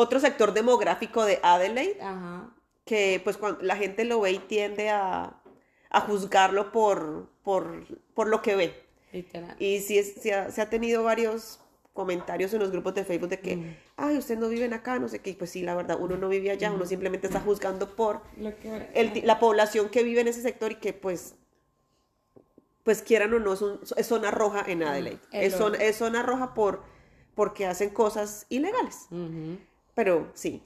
[0.01, 2.55] otro sector demográfico de Adelaide, Ajá.
[2.84, 5.42] que pues cuando la gente lo ve y tiende a,
[5.90, 7.84] a juzgarlo por, por,
[8.14, 8.82] por, lo que ve.
[9.12, 9.57] Literal.
[9.59, 11.59] Y sí, es, sí ha, se ha tenido varios
[11.94, 13.76] comentarios en los grupos de Facebook de que, mm.
[13.96, 16.53] ay, ustedes no viven acá, no sé qué, pues sí, la verdad, uno no vive
[16.53, 16.74] allá, mm.
[16.76, 18.22] uno simplemente está juzgando por
[18.62, 18.90] que...
[18.94, 21.34] el, la población que vive en ese sector y que pues
[22.84, 25.20] pues quieran o no, es, un, es zona roja en Adelaide.
[25.32, 26.84] Mm, es, zona, es, zona, roja por,
[27.34, 29.09] porque hacen cosas ilegales.
[29.11, 29.59] -huh.
[29.99, 30.62] Pero sí.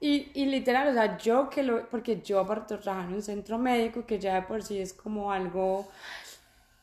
[0.00, 3.58] Y, y, literal, o sea, yo que lo, porque yo aparte trabajo en un centro
[3.58, 5.86] médico que ya de por sí es como algo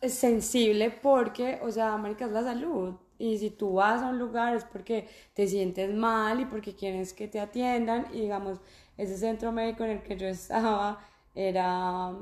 [0.07, 2.93] sensible porque, o sea, América es la salud.
[3.17, 7.13] Y si tú vas a un lugar es porque te sientes mal y porque quieres
[7.13, 8.05] que te atiendan.
[8.13, 8.59] Y digamos,
[8.95, 10.99] ese centro médico en el que yo estaba
[11.33, 12.13] era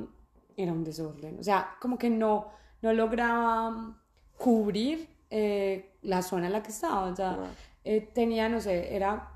[0.56, 1.38] era un desorden.
[1.38, 2.48] O sea, como que no,
[2.82, 3.94] no lograba
[4.38, 7.08] cubrir eh, la zona en la que estaba.
[7.08, 7.38] O sea,
[7.86, 9.33] eh, tenía, no sé, era,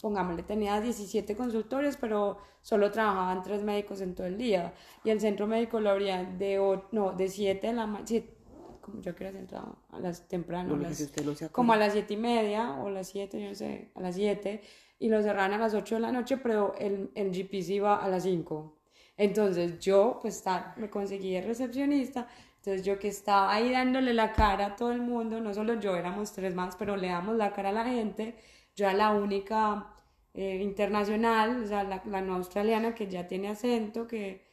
[0.00, 4.74] pongámosle, tenía 17 consultorios, pero solo trabajaban tres médicos en todo el día.
[5.04, 8.26] Y el centro médico lo abría de, o, no, de 7 de la mañana.
[8.80, 11.12] Como yo quiero entrar a las temprano, no, las,
[11.52, 14.62] como a las 7 y media o las 7, yo no sé, a las 7,
[14.98, 17.96] y lo cerraban a las 8 de la noche, pero el, el GP se iba
[17.96, 18.76] a las 5.
[19.16, 20.42] Entonces yo, pues
[20.76, 22.26] me conseguí de recepcionista,
[22.56, 25.96] entonces yo que estaba ahí dándole la cara a todo el mundo, no solo yo,
[25.96, 28.34] éramos tres más, pero le damos la cara a la gente,
[28.84, 29.94] era la única
[30.34, 34.44] eh, internacional, o sea, la, la, no australiana que ya tiene acento, que,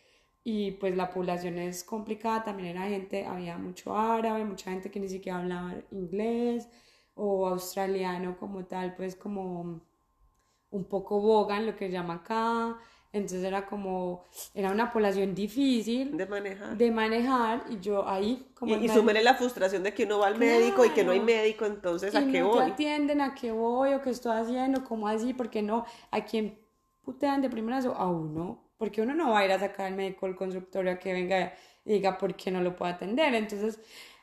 [0.44, 5.00] y pues la población es complicada, también era gente, había mucho árabe, mucha gente que
[5.00, 6.70] ni siquiera hablaba inglés,
[7.16, 9.82] o australiano como tal, pues como
[10.72, 12.78] un poco bogan, lo que llama acá,
[13.14, 16.78] entonces era como, era una población difícil de manejar.
[16.78, 18.76] De manejar y yo ahí como...
[18.76, 20.60] Y, y súmele la frustración de que uno va al claro.
[20.60, 22.66] médico y que no hay médico, entonces ¿a y qué no voy?
[22.66, 23.94] te atienden, ¿a qué voy?
[23.94, 24.84] ¿O qué estoy haciendo?
[24.84, 25.34] ¿Cómo así?
[25.34, 25.86] porque no?
[26.12, 26.60] ¿A quién
[27.04, 27.96] putean de primerazo?
[27.96, 28.64] A uno.
[28.78, 31.54] Porque uno no va a ir a sacar al médico el consultorio a que venga
[31.84, 33.34] y diga por qué no lo puedo atender.
[33.34, 33.80] Entonces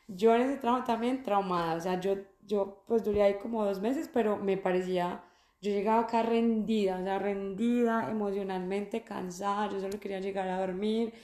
[0.06, 1.74] yo en ese trabajo también traumada.
[1.76, 2.16] O sea, yo,
[2.46, 5.24] yo pues duré ahí como dos meses, pero me parecía
[5.64, 11.14] yo llegaba acá rendida, o sea, rendida, emocionalmente cansada, yo solo quería llegar a dormir,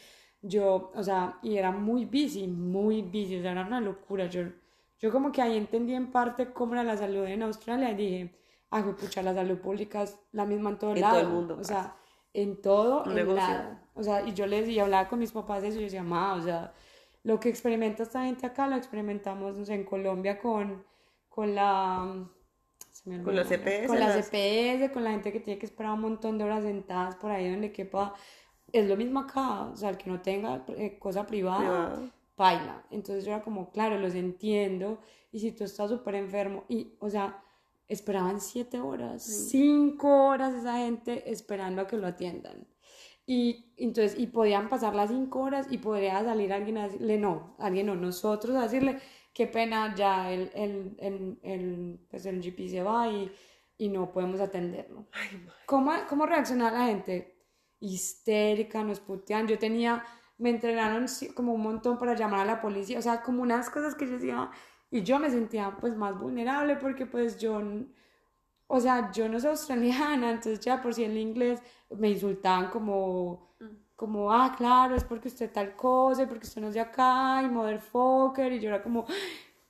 [0.41, 4.45] yo, o sea, y era muy busy, muy busy, o sea, era una locura, yo,
[4.99, 8.35] yo como que ahí entendí en parte cómo era la salud en Australia y dije,
[8.71, 11.59] ah, pucha, la salud pública es la misma en todo en lado, todo el mundo,
[11.61, 11.95] o sea,
[12.33, 13.37] en todo Un el negocio.
[13.37, 15.85] lado, o sea, y yo les y hablaba con mis papás de eso y yo
[15.85, 16.73] decía, ma, o sea,
[17.25, 20.83] lo que experimenta esta gente acá lo experimentamos, no sé, en Colombia con,
[21.29, 22.27] con la
[23.25, 23.87] con las EPS.
[23.87, 27.17] Con las EPS, con la gente que tiene que esperar un montón de horas sentadas
[27.17, 28.15] por ahí donde quepa.
[28.73, 31.59] Es lo mismo acá, o sea, el que no tenga eh, cosa privada,
[31.97, 32.11] Privado.
[32.37, 32.85] baila.
[32.91, 35.01] Entonces yo era como, claro, los entiendo.
[35.33, 37.43] Y si tú estás súper enfermo, y, o sea,
[37.89, 39.49] esperaban siete horas, Sí.
[39.51, 42.67] cinco horas esa gente esperando a que lo atiendan.
[43.27, 47.55] Y entonces, y podían pasar las cinco horas y podría salir alguien a decirle, no,
[47.59, 48.99] alguien no, nosotros a decirle,
[49.33, 53.33] qué pena, ya el, el, el, el, pues el GP se va y,
[53.79, 55.07] y no podemos atenderlo.
[55.13, 55.47] Ay.
[55.67, 57.37] ¿Cómo, ¿Cómo reacciona la gente?
[57.81, 59.49] Histérica, nos putean.
[59.49, 60.05] Yo tenía,
[60.39, 63.71] me entrenaron sí, como un montón para llamar a la policía, o sea, como unas
[63.71, 64.51] cosas que yo decía,
[64.91, 67.63] y yo me sentía pues más vulnerable porque pues yo,
[68.67, 73.55] o sea, yo no soy australiana, entonces ya por si en inglés me insultaban como
[74.01, 77.43] como, ah, claro, es porque usted tal cosa, y porque usted no es de acá,
[77.45, 79.05] y motherfucker, y yo era como,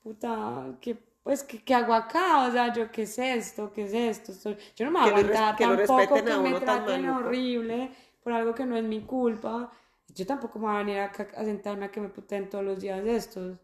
[0.05, 2.47] puta, ¿qué, pues, ¿qué, qué hago acá?
[2.47, 3.73] O sea, yo, ¿qué es esto?
[3.73, 4.55] ¿Qué es esto?
[4.77, 7.91] Yo no me voy a Que aguantar tampoco que me traten horrible
[8.23, 9.69] por algo que no es mi culpa.
[10.15, 12.79] Yo tampoco me voy a venir acá a sentarme a que me puteen todos los
[12.79, 13.59] días de estos.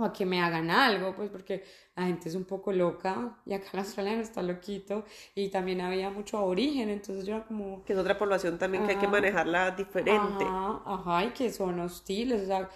[0.00, 1.62] O a que me hagan algo, pues porque
[1.94, 6.08] la gente es un poco loca y acá el australiano está loquito y también había
[6.08, 9.12] mucho aborigen, entonces yo era como, Que es otra población también que hay que Ajá.
[9.12, 10.44] manejarla diferente.
[10.44, 12.70] Ajá, ajá, y que son hostiles, o sea,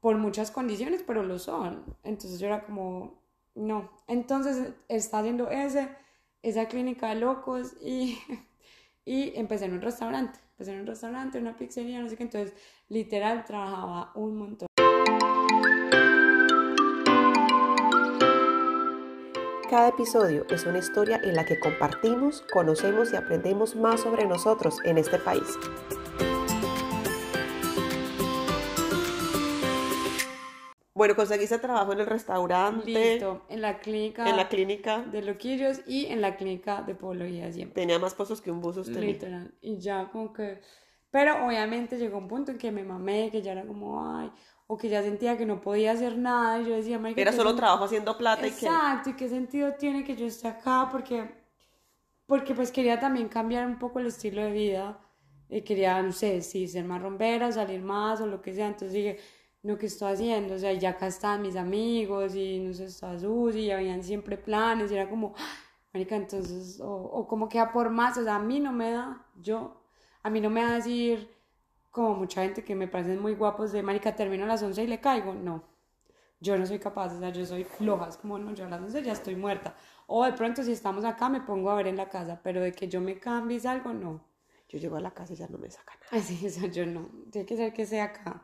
[0.00, 1.84] por muchas condiciones, pero lo son.
[2.02, 3.22] Entonces yo era como,
[3.54, 3.90] no.
[4.08, 5.88] Entonces está haciendo ese,
[6.42, 8.18] esa clínica de locos y,
[9.04, 10.38] y empecé en un restaurante.
[10.52, 12.22] Empecé en un restaurante, una pizzería, no sé qué.
[12.24, 12.54] Entonces,
[12.88, 14.66] literal, trabajaba un montón.
[19.68, 24.78] Cada episodio es una historia en la que compartimos, conocemos y aprendemos más sobre nosotros
[24.84, 25.42] en este país.
[30.94, 32.86] Bueno, conseguiste trabajo en el restaurante.
[32.86, 34.30] Listo, en la clínica.
[34.30, 35.02] En la clínica.
[35.02, 37.82] De Loquillos y en la clínica de Poblogía siempre.
[37.82, 39.00] Tenía más pozos que un bus usted.
[39.00, 39.52] Literal.
[39.60, 40.60] Y ya como que...
[41.10, 44.30] Pero obviamente llegó un punto en que me mamé, que ya era como, ay,
[44.66, 46.60] o que ya sentía que no podía hacer nada.
[46.60, 48.66] Y yo decía, Marica, Era solo trabajo haciendo plata Exacto, y que...
[48.66, 51.28] Exacto, y qué sentido tiene que yo esté acá, porque,
[52.26, 55.00] porque pues quería también cambiar un poco el estilo de vida.
[55.48, 58.66] Y quería, no sé, si ser más rompera, salir más o lo que sea.
[58.66, 59.18] Entonces dije
[59.66, 63.18] lo que estoy haciendo, o sea, ya acá estaban mis amigos y no sé, estaba
[63.18, 65.54] Susi y habían siempre planes y era como, ah,
[65.92, 68.92] marica, entonces, o, o, como que a por más, o sea, a mí no me
[68.92, 69.82] da, yo,
[70.22, 71.28] a mí no me da decir,
[71.96, 74.86] como mucha gente que me parecen muy guapos de, marica, termino a las 11 y
[74.86, 75.64] le caigo, no,
[76.40, 78.82] yo no soy capaz, o sea, yo soy floja, es como, no, yo a las
[78.82, 79.74] 11 ya estoy muerta,
[80.06, 82.72] o de pronto si estamos acá me pongo a ver en la casa, pero de
[82.72, 84.20] que yo me cambie y algo, no.
[84.68, 86.22] Yo llego a la casa y ya no me sacan nada.
[86.22, 88.42] Así, o sea, yo no, tiene que ser que sea acá.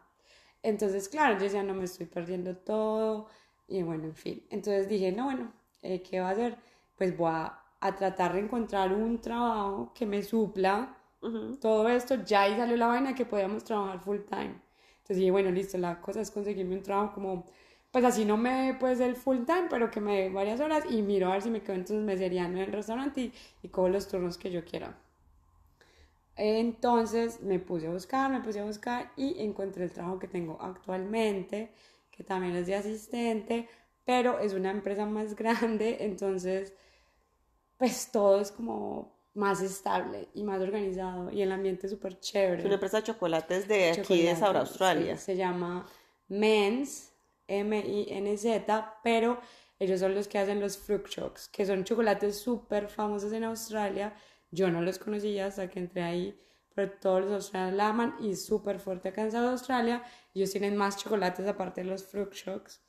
[0.63, 3.27] Entonces, claro, yo ya no me estoy perdiendo todo
[3.69, 4.47] y bueno, en fin.
[4.49, 6.57] Entonces dije, no, bueno, eh, ¿qué va a hacer?
[6.97, 7.59] Pues voy a,
[7.99, 10.97] tratar de encontrar un trabajo que me supla
[11.61, 12.17] todo esto.
[12.25, 14.55] Ya ahí salió la vaina que podíamos trabajar full time.
[14.99, 17.47] Entonces dije, bueno, listo, la cosa es conseguirme un trabajo como,
[17.91, 21.03] pues así no me puede ser full time, pero que me dé varias horas y
[21.03, 24.09] miro a ver si me quedo entonces me serían en el restaurante y, y los
[24.09, 24.97] turnos que yo quiera.
[26.37, 30.59] Entonces me puse a buscar, me puse a buscar y encontré el trabajo que tengo
[30.61, 31.71] actualmente,
[32.11, 33.69] que también es de asistente,
[34.05, 36.73] pero es una empresa más grande, entonces
[37.79, 42.61] pues todo es como más estable y más organizado y el ambiente es súper chévere.
[42.61, 45.17] Es una empresa de chocolates de aquí de Saura, Australia.
[45.17, 45.87] se llama
[46.29, 47.13] Men's,
[47.47, 49.41] M-I-N-Z, pero
[49.79, 54.15] ellos son los que hacen los Fruit Shocks, que son chocolates súper famosos en Australia
[54.53, 56.39] yo no los conocía hasta que entré ahí,
[56.75, 60.05] pero todos los australianos la aman y súper fuerte acá en Australia.
[60.35, 62.83] Ellos tienen más chocolates aparte de los Fruit Shocks.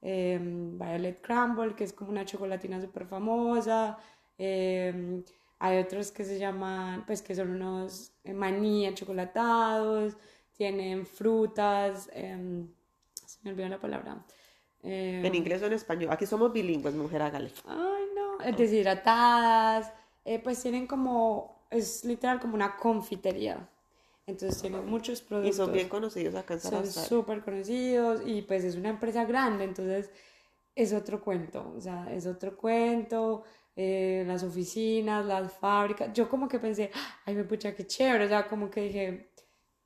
[0.00, 3.98] Em, Violet Crumble, que es como una chocolatina súper famosa.
[4.38, 5.24] Em,
[5.58, 10.16] hay otros que se llaman, pues que son unos eh, maní chocolatados.
[10.56, 12.08] Tienen frutas.
[12.12, 12.68] Em,
[13.14, 14.24] se me olvidó la palabra.
[14.82, 16.10] en inglés o en español.
[16.12, 17.50] Aquí somos bilingües, mujer, hágale.
[17.66, 18.56] Ay, no.
[18.56, 19.92] Deshidratadas.
[20.24, 23.68] Eh, pues tienen como, es literal como una confitería.
[24.26, 25.54] Entonces tienen muchos productos.
[25.54, 29.64] Y son bien conocidos acá en Son súper conocidos y pues es una empresa grande,
[29.64, 30.10] entonces
[30.74, 33.42] es otro cuento, o sea, es otro cuento,
[33.78, 36.12] eh, las oficinas, las fábricas.
[36.12, 36.90] Yo como que pensé,
[37.24, 39.32] ay, me pucha, qué chévere, o sea, como que dije,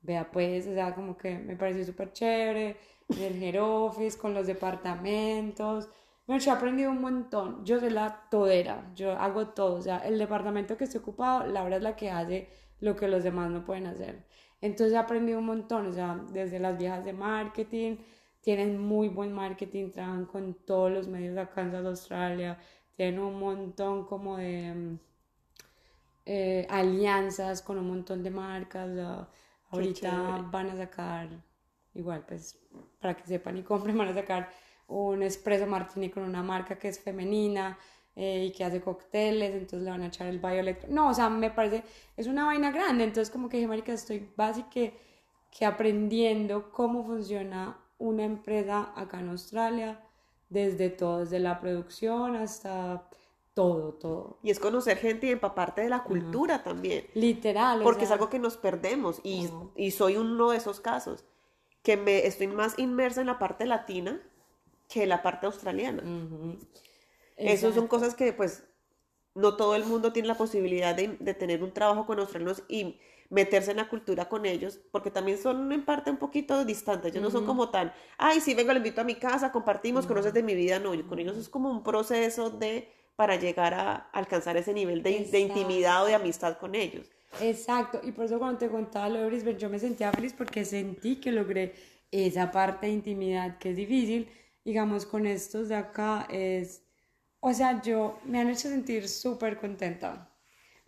[0.00, 2.76] vea pues, o sea, como que me pareció súper chévere,
[3.20, 5.88] el head office con los departamentos,
[6.26, 7.64] yo he aprendido un montón.
[7.64, 9.74] Yo soy la todera, yo hago todo.
[9.74, 12.48] O sea, el departamento que estoy ocupado, Laura es la que hace
[12.80, 14.24] lo que los demás no pueden hacer.
[14.60, 17.96] Entonces he aprendido un montón, o sea, desde las viejas de marketing,
[18.40, 22.58] tienen muy buen marketing, trabajan con todos los medios acá en Australia,
[22.96, 24.98] tienen un montón como de mm,
[26.26, 28.90] eh, alianzas con un montón de marcas.
[29.70, 31.28] ahorita van a sacar,
[31.94, 32.58] igual, pues,
[33.00, 34.50] para que sepan y compren, van a sacar
[34.88, 37.78] un espresso martini con una marca que es femenina
[38.14, 40.86] eh, y que hace cócteles, entonces le van a echar el violet.
[40.88, 41.82] No, o sea, me parece,
[42.16, 45.12] es una vaina grande, entonces como que dije, marica, estoy básicamente
[45.52, 50.00] que aprendiendo cómo funciona una empresa acá en Australia,
[50.52, 53.08] desde todo, desde la producción hasta
[53.54, 54.38] todo, todo.
[54.42, 57.06] Y es conocer gente y empaparte de la cultura también.
[57.14, 57.82] Literal.
[57.82, 61.24] Porque es algo que nos perdemos y, y, soy uno de esos casos,
[61.82, 64.20] que me estoy más inmersa en la parte latina
[64.88, 66.02] que la parte australiana.
[67.36, 68.64] Esas son cosas que pues
[69.34, 72.98] no todo el mundo tiene la posibilidad de, tener un trabajo con australianos y
[73.32, 77.22] meterse en la cultura con ellos, porque también son en parte un poquito distantes, ellos
[77.22, 80.42] no son como tan, ay, sí, vengo, le invito a mi casa, compartimos, conoces de
[80.42, 84.58] mi vida, no, yo, con ellos es como un proceso de, para llegar a alcanzar
[84.58, 87.10] ese nivel de, de intimidad o de amistad con ellos.
[87.40, 90.66] Exacto, y por eso cuando te contaba lo de Brisbane, yo me sentía feliz porque
[90.66, 91.74] sentí que logré
[92.10, 94.28] esa parte de intimidad que es difícil,
[94.62, 96.82] digamos, con estos de acá es,
[97.40, 100.31] o sea, yo me han hecho sentir súper contenta.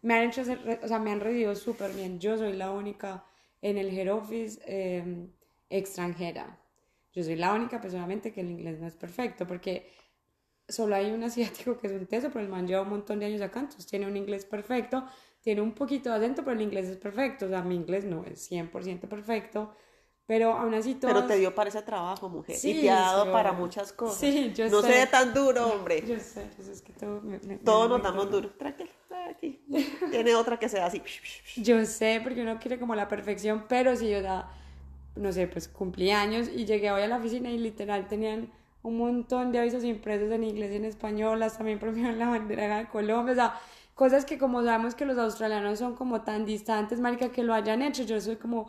[0.04, 2.20] Me han hecho, o sea, me han recibido súper bien.
[2.20, 3.24] Yo soy la única
[3.62, 5.30] en el head office em,
[5.70, 6.58] extranjera.
[7.14, 9.90] yo soy la única personalmente que el inglés no es perfecto, porque
[10.68, 13.26] solo hay un asiático que es un teso, pero el man lleva un montón de
[13.26, 15.06] años acá, entonces tiene un inglés perfecto,
[15.40, 18.24] tiene un poquito de acento, pero el inglés es perfecto, o sea, mi inglés no
[18.24, 19.74] es 100% perfecto,
[20.26, 21.12] pero aún así todo...
[21.12, 24.18] Pero te dio para ese trabajo, mujer, y te ha dado para muchas cosas.
[24.18, 25.04] Sí, yo no sé.
[25.04, 26.02] No tan duro, hombre.
[26.06, 27.20] Yo sé, yo sé, es que todo...
[27.20, 28.50] Me, me, Todos nos damos duro.
[28.50, 28.90] Tranquilo,
[29.30, 29.60] aquí.
[30.10, 31.02] Tiene otra que sea así.
[31.56, 34.50] Yo sé, porque uno quiere como la perfección, pero si yo da,
[35.16, 38.50] no sé, pues cumplí años y llegué hoy a la oficina y literal tenían
[38.82, 42.86] un montón de avisos impresos en inglés y en español, también promovieron la bandera de
[42.88, 43.60] Colombia, o sea,
[43.94, 47.80] cosas que como sabemos que los australianos son como tan distantes, marica, que lo hayan
[47.80, 48.68] hecho, yo soy como,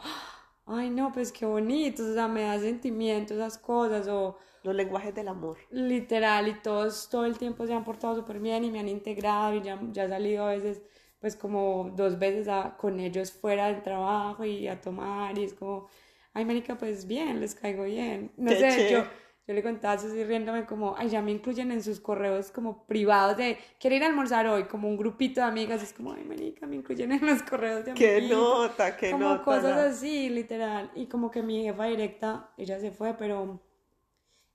[0.65, 4.37] ay no, pues qué bonito, o sea, me da sentimiento esas cosas, o...
[4.65, 5.57] Los lenguajes del amor.
[5.71, 9.55] Literal, y todos todo el tiempo se han portado súper bien y me han integrado
[9.55, 10.81] y ya, ya he salido a veces,
[11.19, 15.53] pues como dos veces a, con ellos fuera del trabajo y a tomar y es
[15.55, 15.87] como,
[16.33, 18.31] ay, marica, pues bien, les caigo bien.
[18.37, 18.85] No Qué sé, chévere.
[18.87, 19.05] yo,
[19.47, 23.37] yo le contaba así riéndome como, ay, ya me incluyen en sus correos como privados
[23.37, 26.67] de, quiero ir a almorzar hoy, como un grupito de amigas, es como, ay, marica,
[26.67, 28.21] me incluyen en los correos de Qué amiguitos.
[28.21, 29.41] nota, qué como nota.
[29.41, 30.91] cosas la- así, literal.
[30.95, 33.61] Y como que mi jefa directa, ella se fue, pero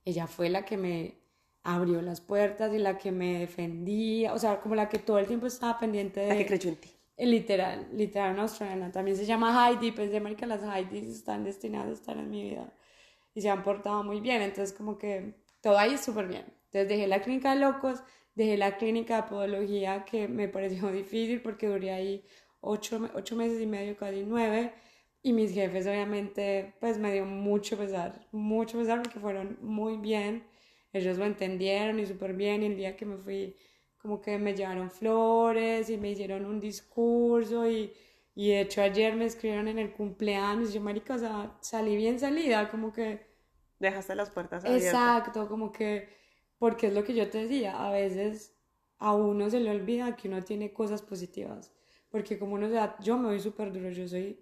[0.05, 1.21] ella fue la que me
[1.63, 5.27] abrió las puertas y la que me defendía, o sea, como la que todo el
[5.27, 6.27] tiempo estaba pendiente de...
[6.29, 6.89] La que creyó en ti.
[7.17, 8.91] Literal, literal, una australiana.
[8.91, 12.73] También se llama Heidi, pensé, marica, las Heidi están destinadas a estar en mi vida.
[13.35, 16.45] Y se han portado muy bien, entonces como que todo ahí es súper bien.
[16.65, 21.41] Entonces dejé la clínica de locos, dejé la clínica de podología que me pareció difícil
[21.41, 22.25] porque duré ahí
[22.59, 24.73] ocho, ocho meses y medio, casi nueve.
[25.23, 30.43] Y mis jefes obviamente pues me dio mucho pesar, mucho pesar porque fueron muy bien.
[30.93, 32.63] Ellos lo entendieron y súper bien.
[32.63, 33.55] Y el día que me fui
[33.97, 37.93] como que me llevaron flores y me hicieron un discurso y,
[38.35, 42.19] y de hecho ayer me escribieron en el cumpleaños yo, marica, o sea, salí bien
[42.19, 43.21] salida, como que,
[43.79, 44.83] Dejaste las puertas abiertas.
[44.93, 46.09] exacto, como que,
[46.57, 48.55] porque es lo que yo te decía, a veces
[48.99, 51.73] a uno se le olvida que uno tiene cosas positivas,
[52.09, 54.39] porque como uno se da, yo me doy súper duro, yo soy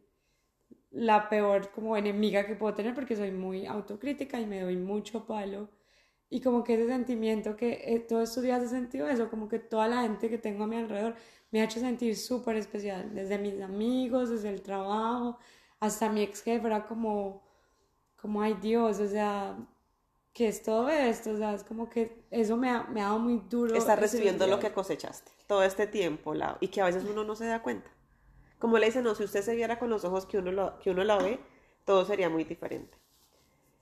[0.91, 5.25] la peor como enemiga que puedo tener porque soy muy autocrítica y me doy mucho
[5.25, 5.69] palo.
[6.29, 9.59] Y como que ese sentimiento que eh, todos estos días he sentido eso, como que
[9.59, 11.15] toda la gente que tengo a mi alrededor
[11.51, 15.39] me ha hecho sentir súper especial, desde mis amigos, desde el trabajo,
[15.79, 17.41] hasta mi ex jefe era como,
[18.15, 19.57] como, ay Dios, o sea,
[20.33, 21.31] ¿qué es todo esto?
[21.31, 23.75] O sea, es como que eso me ha, me ha dado muy duro.
[23.75, 27.35] Estás recibiendo lo que cosechaste todo este tiempo, Lau, y que a veces uno no
[27.35, 27.89] se da cuenta.
[28.60, 30.91] Como le dicen, no, si usted se viera con los ojos que uno, lo, que
[30.91, 31.39] uno la ve,
[31.86, 32.97] todo sería muy diferente.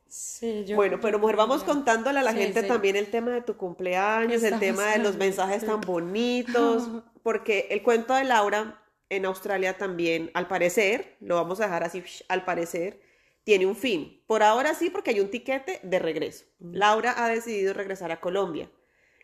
[0.07, 0.77] Sí, yo...
[0.77, 2.67] bueno, pero mujer, vamos contándole a la Sí, gente sí.
[2.67, 6.87] también el tema de tu cumpleaños, el tema de los mensajes tan bonitos,
[7.23, 12.03] porque el cuento de Laura en Australia también, al parecer, lo vamos a dejar así,
[12.29, 13.01] al parecer,
[13.43, 14.23] tiene un fin.
[14.27, 16.45] Por ahora sí, porque hay un tiquete de regreso.
[16.59, 16.75] Mm.
[16.75, 18.69] Laura ha decidido regresar a Colombia.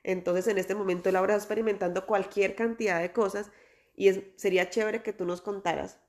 [0.04, 3.52] Entonces, en este momento, Laura está experimentando cualquier cantidad de cosas
[3.96, 6.00] y es, sería chévere que tú nos contaras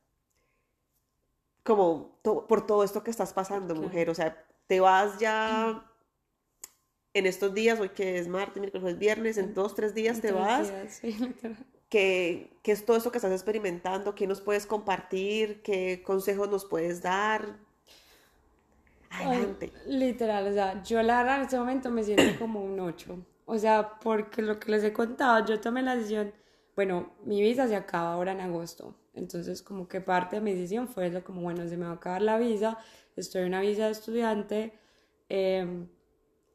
[1.62, 3.88] como to- por todo esto que estás pasando, Claro.
[3.88, 4.10] mujer.
[4.10, 5.84] O sea, te vas ya
[7.14, 10.68] en estos días, hoy que es martes, miércoles, viernes, en dos, tres días te vas.
[10.68, 11.16] días, sí.
[11.88, 14.14] ¿Qué, qué es todo esto que estás experimentando?
[14.16, 15.62] ¿Qué nos puedes compartir?
[15.62, 17.56] ¿Qué consejos nos puedes dar?
[19.10, 19.72] Ay, Adelante.
[19.86, 23.16] literal, o sea, yo la verdad en este momento me siento como un 8.
[23.46, 26.32] O sea, porque lo que les he contado, yo tomé la decisión,
[26.76, 28.96] bueno, mi visa se acaba ahora en agosto.
[29.14, 31.94] Entonces, como que parte de mi decisión fue eso, como, bueno, se me va a
[31.94, 32.78] acabar la visa,
[33.16, 34.72] estoy en una visa de estudiante,
[35.28, 35.86] eh,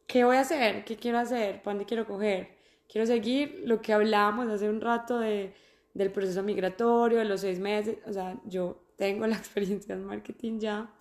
[0.08, 0.84] ¿qué voy a hacer?
[0.84, 1.62] ¿Qué quiero hacer?
[1.62, 2.50] ¿Para dónde quiero coger?
[2.88, 5.54] Quiero seguir lo que hablábamos hace un rato de,
[5.94, 7.98] del proceso migratorio, de los seis meses.
[8.06, 10.94] O sea, yo tengo la experiencia en marketing ya.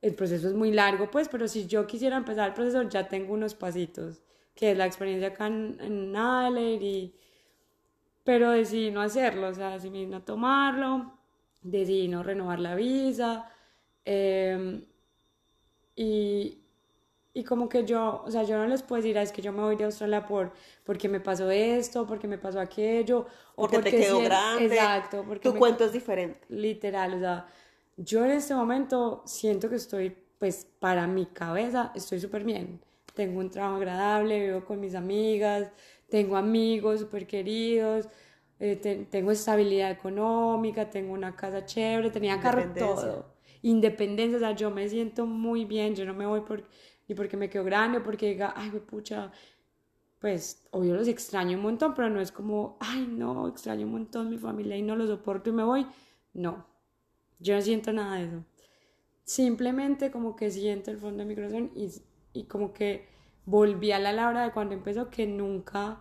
[0.00, 3.34] El proceso es muy largo, pues, pero si yo quisiera empezar el proceso, ya tengo
[3.34, 4.22] unos pasitos,
[4.54, 7.14] que es la experiencia acá en, en Adelaide y...
[8.28, 11.14] Pero decidí no hacerlo, o sea, decidí no tomarlo,
[11.62, 13.50] decidí no renovar la visa.
[14.04, 14.84] em,
[15.96, 16.58] y,
[17.34, 19.52] y como que yo, o sea, yo no les puedo decir, "Ah, es que yo
[19.52, 20.52] me voy de Australia por,
[20.84, 23.26] porque me pasó esto, porque me pasó aquello,
[23.56, 24.64] o Porque te quedó sien- grande.
[24.66, 26.40] Exacto, porque Tu me- cuento es diferente.
[26.50, 27.46] literal, o sea,
[27.96, 32.80] yo en este momento siento que estoy, pues, para mi cabeza, estoy súper bien.
[33.14, 35.72] Tengo un trabajo agradable, vivo con mis amigas,
[36.08, 38.08] tengo amigos súper queridos,
[38.60, 43.26] eh, te- tengo estabilidad económica, tengo una casa chévere, tenía carro todo.
[43.62, 46.64] Independencia, o sea, yo me siento muy bien, yo no me voy por,
[47.08, 49.32] ni porque me quedo grande, porque diga, ay, güey, pucha,
[50.20, 54.30] pues obvio los extraño un montón, pero no es como, ay, no, extraño un montón
[54.30, 55.86] mi familia y no lo soporto y me voy.
[56.34, 56.66] No,
[57.40, 58.44] yo no siento nada de eso.
[59.24, 61.90] simplemente como que siento el fondo de mi corazón y,
[62.32, 63.08] y como que
[63.48, 66.00] volví a la Laura de cuando empezó que nunca,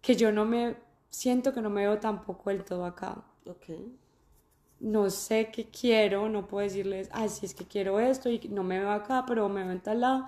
[0.00, 0.76] que yo no me,
[1.08, 3.24] siento que no me veo tampoco del todo acá.
[3.46, 3.66] Ok.
[4.80, 8.62] No sé qué quiero, no puedo decirles, ay, si es que quiero esto y no
[8.62, 10.26] me veo acá, pero me veo en tal lado.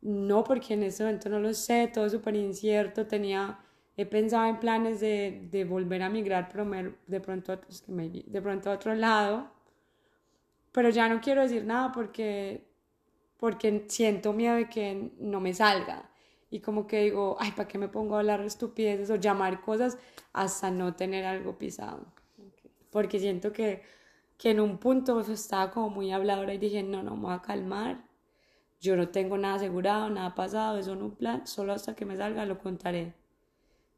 [0.00, 3.60] No, porque en ese momento no lo sé, todo súper incierto, tenía
[3.96, 6.64] he pensado en planes de, de volver a migrar, pero
[7.06, 7.58] de, pronto,
[7.88, 9.50] de pronto a otro lado.
[10.72, 12.65] Pero ya no quiero decir nada porque,
[13.38, 16.10] porque siento miedo de que no me salga.
[16.50, 19.98] Y como que digo, ay, ¿para qué me pongo a hablar estupideces o llamar cosas
[20.32, 22.06] hasta no tener algo pisado?
[22.90, 23.82] Porque siento que,
[24.38, 27.42] que en un punto estaba como muy habladora y dije, no, no, me voy a
[27.42, 28.04] calmar.
[28.80, 32.16] Yo no tengo nada asegurado, nada pasado, eso no un plan, solo hasta que me
[32.16, 33.14] salga lo contaré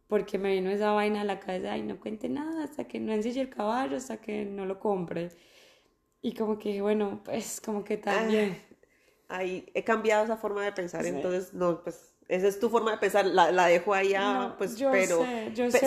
[0.08, 3.12] porque me vino esa vaina a la cabeza y no cuente nada hasta que no
[3.12, 5.30] ensille el caballo, hasta que no lo compre.
[6.22, 8.58] Y como que, bueno, pues como que también.
[9.28, 12.92] Ah, ahí he cambiado esa forma de pensar, entonces, no, pues esa es tu forma
[12.92, 14.14] de pensar, la, la dejo ahí,
[14.58, 15.24] pues, pero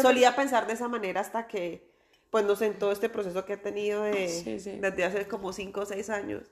[0.02, 1.88] solía pensar de esa manera hasta que,
[2.30, 5.82] pues, no sé, en todo este proceso que he tenido de, desde hace como cinco
[5.82, 6.44] o seis años,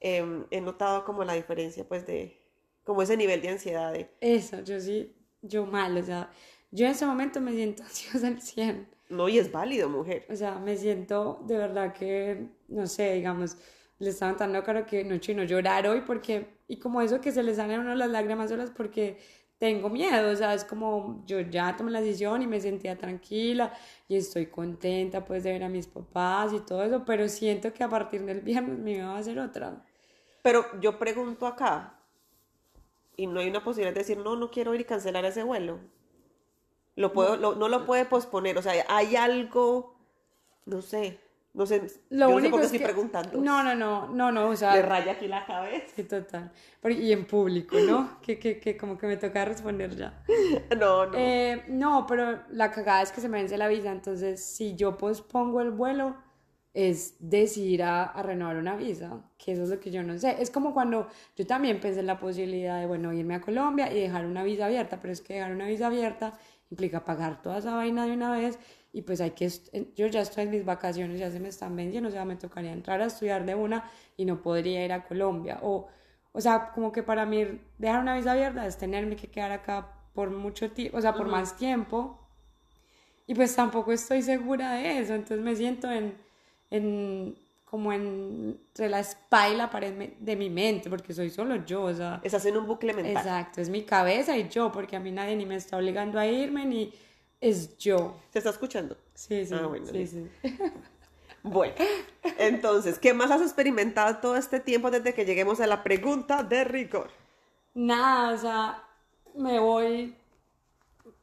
[0.00, 2.36] em, he notado como la diferencia, pues, de,
[2.84, 3.92] como ese nivel de ansiedad.
[3.92, 4.10] De...
[4.20, 6.30] Eso, yo sí, yo mal, o sea,
[6.72, 8.88] yo en ese momento me siento ansiosa al 100.
[9.08, 10.26] No, y es válido, mujer.
[10.30, 13.58] O sea, me siento de verdad que, no sé, digamos,
[14.02, 17.40] le estaban dando claro que no chino llorar hoy porque, y como eso que se
[17.44, 19.18] les salen uno las lágrimas solas porque
[19.58, 23.72] tengo miedo, o sea, es como yo ya tomé la decisión y me sentía tranquila
[24.08, 27.84] y estoy contenta pues de ver a mis papás y todo eso, pero siento que
[27.84, 29.84] a partir del viernes mi vida va a ser otra.
[30.42, 32.00] Pero yo pregunto acá,
[33.16, 35.78] y no hay una posibilidad de decir, no, no quiero ir y cancelar ese vuelo.
[36.96, 39.94] Lo puedo, no lo puede posponer, o sea, hay algo,
[40.66, 41.20] no sé,
[41.54, 43.40] no sé, lo único no sé por qué estoy preguntando.
[43.40, 44.74] No, no, no, no, no, o sea.
[44.74, 45.86] Le raya aquí la cabeza.
[45.94, 46.50] Sí, total.
[46.88, 48.20] y en público, ¿no?
[48.22, 50.24] que, que, que como que me toca responder ya.
[50.78, 51.12] no, no.
[51.14, 54.96] Eh, no, pero la cagada es que se me vence la visa, entonces si yo
[54.96, 56.16] pospongo el vuelo,
[56.72, 60.36] es decidir a, a, renovar una visa, que eso es lo que yo no sé.
[60.40, 64.00] Es como cuando yo también pensé en la posibilidad de, bueno, irme a Colombia y
[64.00, 66.32] dejar una visa abierta, pero es que dejar una visa abierta
[66.70, 68.58] implica pagar toda esa vaina de una vez
[68.92, 69.50] y pues hay que,
[69.96, 72.72] yo ya estoy en mis vacaciones, ya se me están vendiendo, o sea, me tocaría
[72.72, 75.60] entrar a estudiar de una y no podría ir a Colombia.
[75.62, 75.88] O,
[76.32, 79.88] o sea, como que para mí dejar una visa abierta es tenerme que quedar acá
[80.12, 82.18] por mucho tiempo, o sea, por más tiempo.
[83.26, 86.14] Y pues tampoco estoy segura de eso, entonces me siento en,
[86.70, 87.34] en
[87.64, 91.94] como entre la espalda y la pared de mi mente, porque soy solo yo, o
[91.94, 92.20] sea...
[92.22, 93.16] Estás en un bucle mental.
[93.16, 96.26] Exacto, es mi cabeza y yo, porque a mí nadie ni me está obligando a
[96.26, 96.92] irme, ni
[97.42, 98.16] es yo.
[98.32, 98.96] ¿Se está escuchando?
[99.14, 100.30] Sí, sí, ah, bueno, sí, sí.
[101.44, 101.74] Bueno,
[102.38, 106.62] entonces, ¿qué más has experimentado todo este tiempo desde que lleguemos a la pregunta de
[106.62, 107.10] rigor?
[107.74, 108.84] Nada, o sea,
[109.34, 110.14] me voy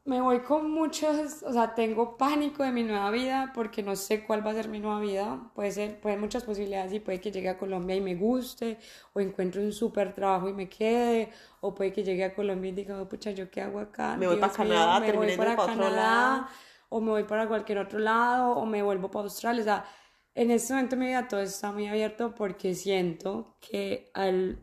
[0.09, 4.25] me voy con muchos, o sea, tengo pánico de mi nueva vida porque no sé
[4.25, 5.51] cuál va a ser mi nueva vida.
[5.53, 8.79] Puede ser, puede muchas posibilidades y puede que llegue a Colombia y me guste,
[9.13, 11.29] o encuentre un súper trabajo y me quede,
[11.61, 14.17] o puede que llegue a Colombia y diga, oh, pucha, ¿yo qué hago acá?
[14.17, 16.49] Me voy para Canadá, me voy para, Canadá,
[16.89, 19.61] o me voy para cualquier otro lado, o me vuelvo para Australia.
[19.61, 19.85] O sea,
[20.33, 24.57] en este momento de mi vida todo está muy abierto porque siento que al,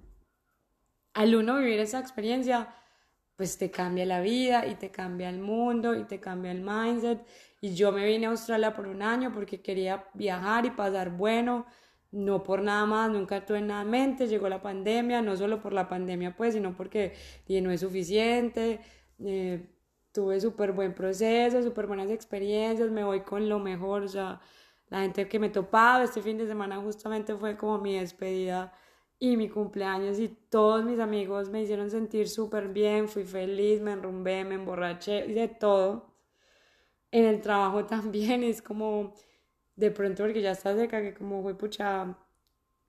[1.14, 2.74] al uno vivir esa experiencia,
[3.36, 7.24] pues te cambia la vida y te cambia el mundo y te cambia el mindset.
[7.60, 11.66] Y yo me vine a Australia por un año porque quería viajar y pasar bueno,
[12.12, 15.72] no por nada más, nunca tuve nada en mente, llegó la pandemia, no solo por
[15.72, 17.14] la pandemia pues, sino porque
[17.48, 18.80] no es suficiente,
[19.18, 19.68] eh,
[20.12, 24.40] tuve súper buen proceso, súper buenas experiencias, me voy con lo mejor, o sea,
[24.88, 28.72] la gente que me topaba este fin de semana justamente fue como mi despedida
[29.18, 33.92] y mi cumpleaños y todos mis amigos me hicieron sentir súper bien, fui feliz, me
[33.92, 36.14] enrumbé, me emborraché y de todo.
[37.10, 39.14] En el trabajo también es como
[39.76, 42.16] de pronto porque ya está seca que como fue pucha,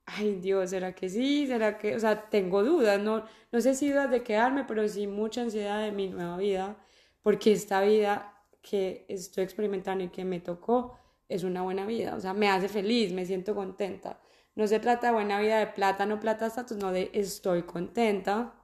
[0.06, 1.48] ay Dios, ¿será que sí?
[1.48, 1.96] ¿Será que?
[1.96, 5.84] O sea, tengo dudas, no, no sé si dudas de quedarme, pero sí mucha ansiedad
[5.84, 6.78] de mi nueva vida,
[7.24, 10.98] porque esta vida que estoy experimentando y que me tocó
[11.30, 14.20] es una buena vida, o sea, me hace feliz, me siento contenta
[14.58, 18.56] no se trata de buena vida, de plata, no plata, estatus, no de estoy contenta.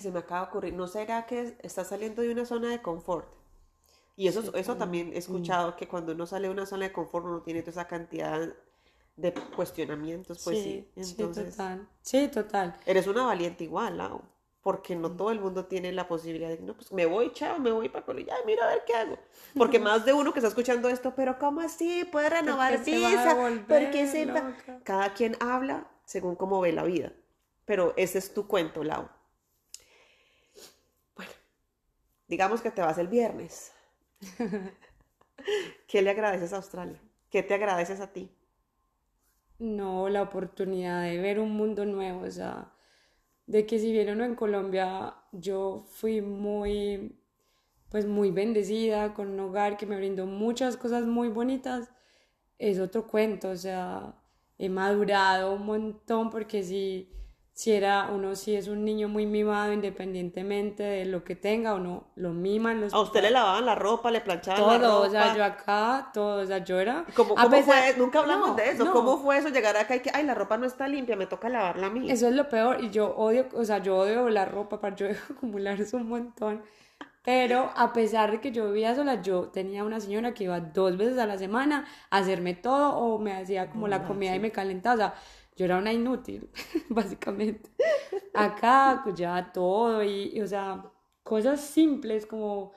[0.00, 3.28] Se me acaba de ocurrir, ¿no será que estás saliendo de una zona de confort?
[4.16, 7.24] Y eso, eso también he escuchado, que cuando uno sale de una zona de confort
[7.24, 8.52] uno tiene toda esa cantidad
[9.16, 10.90] de cuestionamientos, pues sí.
[10.96, 11.88] Entonces, sí, total.
[12.02, 12.76] Sí, total.
[12.84, 14.22] Eres una valiente igual, Lau
[14.62, 17.72] porque no todo el mundo tiene la posibilidad de, no, pues me voy, chao, me
[17.72, 19.18] voy para Colombia, mira a ver qué hago.
[19.56, 22.04] Porque más de uno que está escuchando esto, pero ¿cómo así?
[22.04, 23.36] ¿Puede renovar visa?
[23.66, 24.28] Porque se
[24.84, 27.12] Cada quien habla según cómo ve la vida.
[27.64, 29.08] Pero ese es tu cuento, Lau.
[31.16, 31.32] Bueno,
[32.28, 33.72] digamos que te vas el viernes.
[35.86, 37.00] ¿Qué le agradeces a Australia?
[37.30, 38.30] ¿Qué te agradeces a ti?
[39.58, 42.72] No, la oportunidad de ver un mundo nuevo, o sea,
[43.50, 47.18] de que si bien en Colombia, yo fui muy,
[47.88, 51.90] pues muy bendecida con un hogar que me brindó muchas cosas muy bonitas,
[52.58, 54.14] es otro cuento, o sea,
[54.56, 57.10] he madurado un montón porque si
[57.60, 61.78] si era uno si es un niño muy mimado independientemente de lo que tenga o
[61.78, 65.02] no lo miman los a usted le lavaban la ropa le planchaban la ropa todo
[65.02, 67.94] o sea yo acá todo o sea yo era ¿Cómo, fue?
[67.98, 68.90] nunca hablamos de eso.
[68.90, 71.50] cómo fue eso llegar acá y que ay la ropa no está limpia me toca
[71.50, 74.46] lavarla a mí eso es lo peor y yo odio o sea yo odio la
[74.46, 76.62] ropa para yo acumular eso un montón
[77.22, 80.96] pero a pesar de que yo vivía sola, yo tenía una señora que iba dos
[80.96, 84.50] veces a la semana a hacerme todo o me hacía como la comida y me
[84.50, 84.94] calentaba.
[84.94, 85.14] O sea,
[85.60, 86.48] yo era una inútil,
[86.88, 87.68] básicamente.
[88.32, 90.90] Acá, pues ya todo, y, o sea,
[91.22, 92.72] cosas simples como,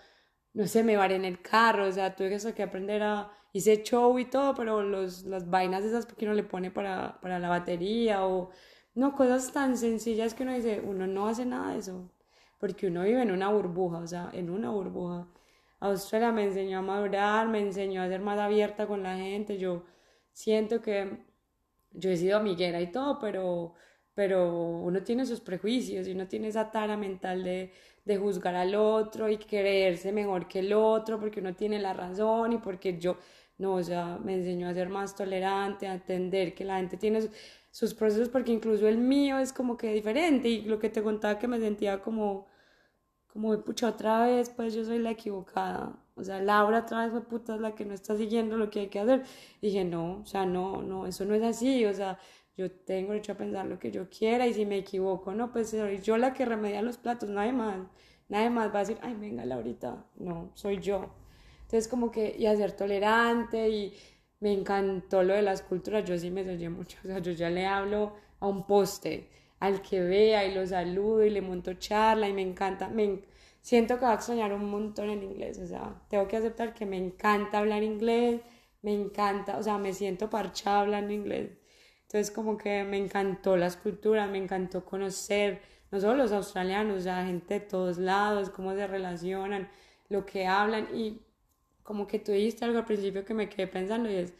[0.53, 4.19] no sé, me varé en el carro, o sea, tuve que aprender a, hice show
[4.19, 8.25] y todo, pero los, las vainas esas porque uno le pone para, para la batería
[8.25, 8.49] o,
[8.95, 12.11] no, cosas tan sencillas que uno dice, uno no hace nada de eso,
[12.59, 15.29] porque uno vive en una burbuja, o sea, en una burbuja.
[15.79, 19.85] Australia me enseñó a madurar, me enseñó a ser más abierta con la gente, yo
[20.33, 21.32] siento que
[21.93, 23.73] yo he sido amiguera y todo, pero,
[24.13, 27.71] pero uno tiene sus prejuicios y uno tiene esa tara mental de,
[28.05, 32.53] de juzgar al otro y creerse mejor que el otro porque uno tiene la razón
[32.53, 33.17] y porque yo,
[33.57, 37.21] no, o sea, me enseñó a ser más tolerante, a entender que la gente tiene
[37.71, 41.39] sus procesos porque incluso el mío es como que diferente y lo que te contaba
[41.39, 42.47] que me sentía como,
[43.27, 47.55] como, pucha, otra vez, pues yo soy la equivocada o sea, Laura otra vez puta
[47.55, 49.23] es la que no está siguiendo lo que hay que hacer.
[49.61, 52.19] dije, no, o sea, no, no, eso no es así, o sea,
[52.55, 55.71] yo tengo derecho a pensar lo que yo quiera y si me equivoco, no, pues
[55.71, 57.77] soy yo la que remedia los platos, nadie más,
[58.29, 61.13] nadie más va a decir, ay, venga, Laurita, no, soy yo.
[61.63, 63.93] Entonces, como que, y a ser tolerante y
[64.39, 67.49] me encantó lo de las culturas, yo sí me enseñé mucho, o sea, yo ya
[67.49, 69.29] le hablo a un poste,
[69.59, 73.23] al que vea y lo saludo y le monto charla y me encanta, me
[73.63, 76.85] siento que va a extrañar un montón el inglés, o sea, tengo que aceptar que
[76.85, 78.41] me encanta hablar inglés,
[78.83, 81.51] me encanta, o sea, me siento parchada hablando inglés.
[82.03, 85.61] Entonces como que me encantó las culturas, me encantó conocer
[85.91, 89.69] no solo los australianos, o sea, gente de todos lados, cómo se relacionan,
[90.09, 91.21] lo que hablan y
[91.83, 94.33] como que tú dijiste algo al principio que me quedé pensando y es,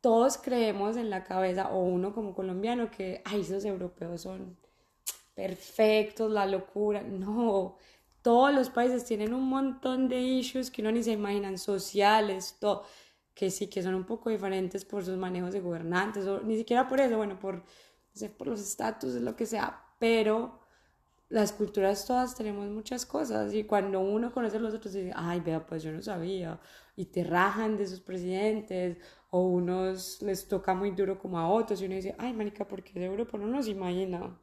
[0.00, 4.56] todos creemos en la cabeza, o uno como colombiano, que, ay, esos europeos son
[5.34, 7.02] perfectos, la locura.
[7.02, 7.76] No,
[8.22, 12.84] todos los países tienen un montón de issues que uno ni se imaginan, sociales, todo,
[13.34, 16.88] que sí, que son un poco diferentes por sus manejos de gobernantes, o ni siquiera
[16.88, 17.62] por eso, bueno, por,
[18.36, 20.60] por los estatus, lo que sea, pero
[21.28, 25.40] las culturas todas tenemos muchas cosas y cuando uno conoce a los otros dice, ay,
[25.40, 26.58] vea, pues yo no sabía,
[26.96, 28.98] y te rajan de sus presidentes,
[29.30, 32.98] o unos les toca muy duro como a otros, y uno dice, ay, manica, porque
[32.98, 34.38] de Europa no nos imagina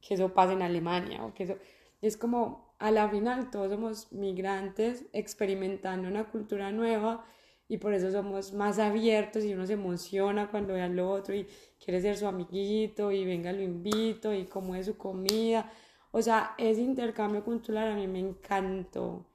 [0.00, 1.56] que eso pase en Alemania, o que eso,
[2.02, 7.24] es como, a la final todos somos migrantes experimentando una cultura nueva
[7.68, 11.46] y por eso somos más abiertos y uno se emociona cuando ve al otro y
[11.82, 15.70] quiere ser su amiguito y venga lo invito y cómo es su comida.
[16.10, 19.26] O sea, ese intercambio cultural a mí me encantó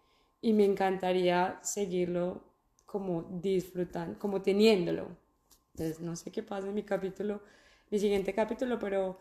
[0.41, 2.44] y me encantaría seguirlo
[2.86, 5.07] como disfrutando, como teniéndolo.
[5.74, 7.41] Entonces, no sé qué pasa en mi capítulo,
[7.90, 9.18] mi siguiente capítulo, pero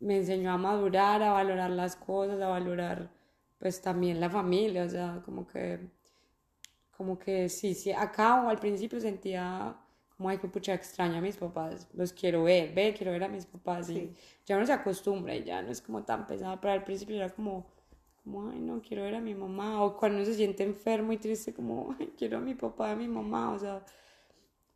[0.00, 3.10] me enseñó a madurar, a valorar las cosas, a valorar
[3.60, 5.78] pues también la familia, o sea, como que,
[6.96, 9.76] como que sí, sí, acá o al principio sentía
[10.16, 13.28] como, ay, que pucha, extraña a mis papás, los quiero ver, ver, quiero ver a
[13.28, 14.14] mis papás, y
[14.46, 17.28] ya uno se acostumbra y ya no es como tan pesado, pero al principio era
[17.28, 17.66] como,
[18.24, 21.18] como, ay, no, quiero ver a mi mamá, o cuando uno se siente enfermo y
[21.18, 23.84] triste, como, ay, quiero a mi papá, a mi mamá, o sea,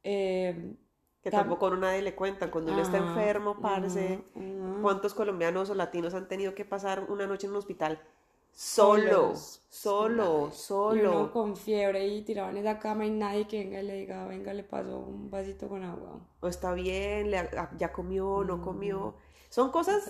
[0.02, 0.74] eh,
[1.22, 2.50] que tampoco a nadie le cuentan.
[2.50, 4.22] Cuando uno está enfermo, parce,
[4.82, 7.98] ¿cuántos colombianos o latinos han tenido que pasar una noche en un hospital
[8.54, 10.94] Solo, solo, solo.
[10.94, 13.94] Y uno con fiebre y tirado en esa cama y nadie que venga y le
[13.94, 16.20] diga, venga, le paso un vasito con agua.
[16.40, 17.32] O está bien,
[17.76, 19.16] ya comió, no comió.
[19.50, 20.08] Son cosas,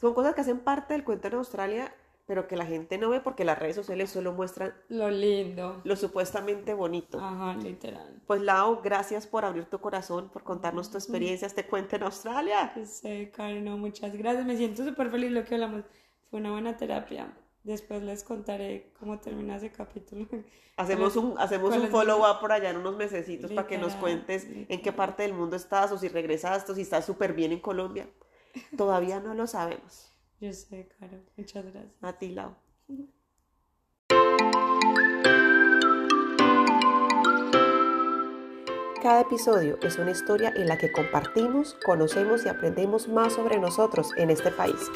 [0.00, 1.94] son cosas que hacen parte del cuento en Australia,
[2.26, 5.96] pero que la gente no ve porque las redes sociales solo muestran lo lindo, lo
[5.96, 7.18] supuestamente bonito.
[7.20, 8.22] Ajá, literal.
[8.26, 12.72] Pues Lau, gracias por abrir tu corazón, por contarnos tu experiencia, este cuento en Australia.
[12.86, 14.46] Sí, Karen, muchas gracias.
[14.46, 15.82] Me siento súper feliz lo que hablamos.
[16.30, 17.30] Fue una buena terapia.
[17.64, 20.26] Después les contaré cómo termina ese capítulo.
[20.76, 24.80] Hacemos un, hacemos un follow-up por allá en unos mesecitos para que nos cuentes en
[24.80, 28.08] qué parte del mundo estás o si regresaste o si estás súper bien en Colombia.
[28.76, 30.10] Todavía no lo sabemos.
[30.40, 31.18] Yo sé, Caro.
[31.36, 31.92] Muchas gracias.
[32.00, 32.56] A ti, Lau.
[39.02, 44.10] Cada episodio es una historia en la que compartimos, conocemos y aprendemos más sobre nosotros
[44.16, 44.90] en este país.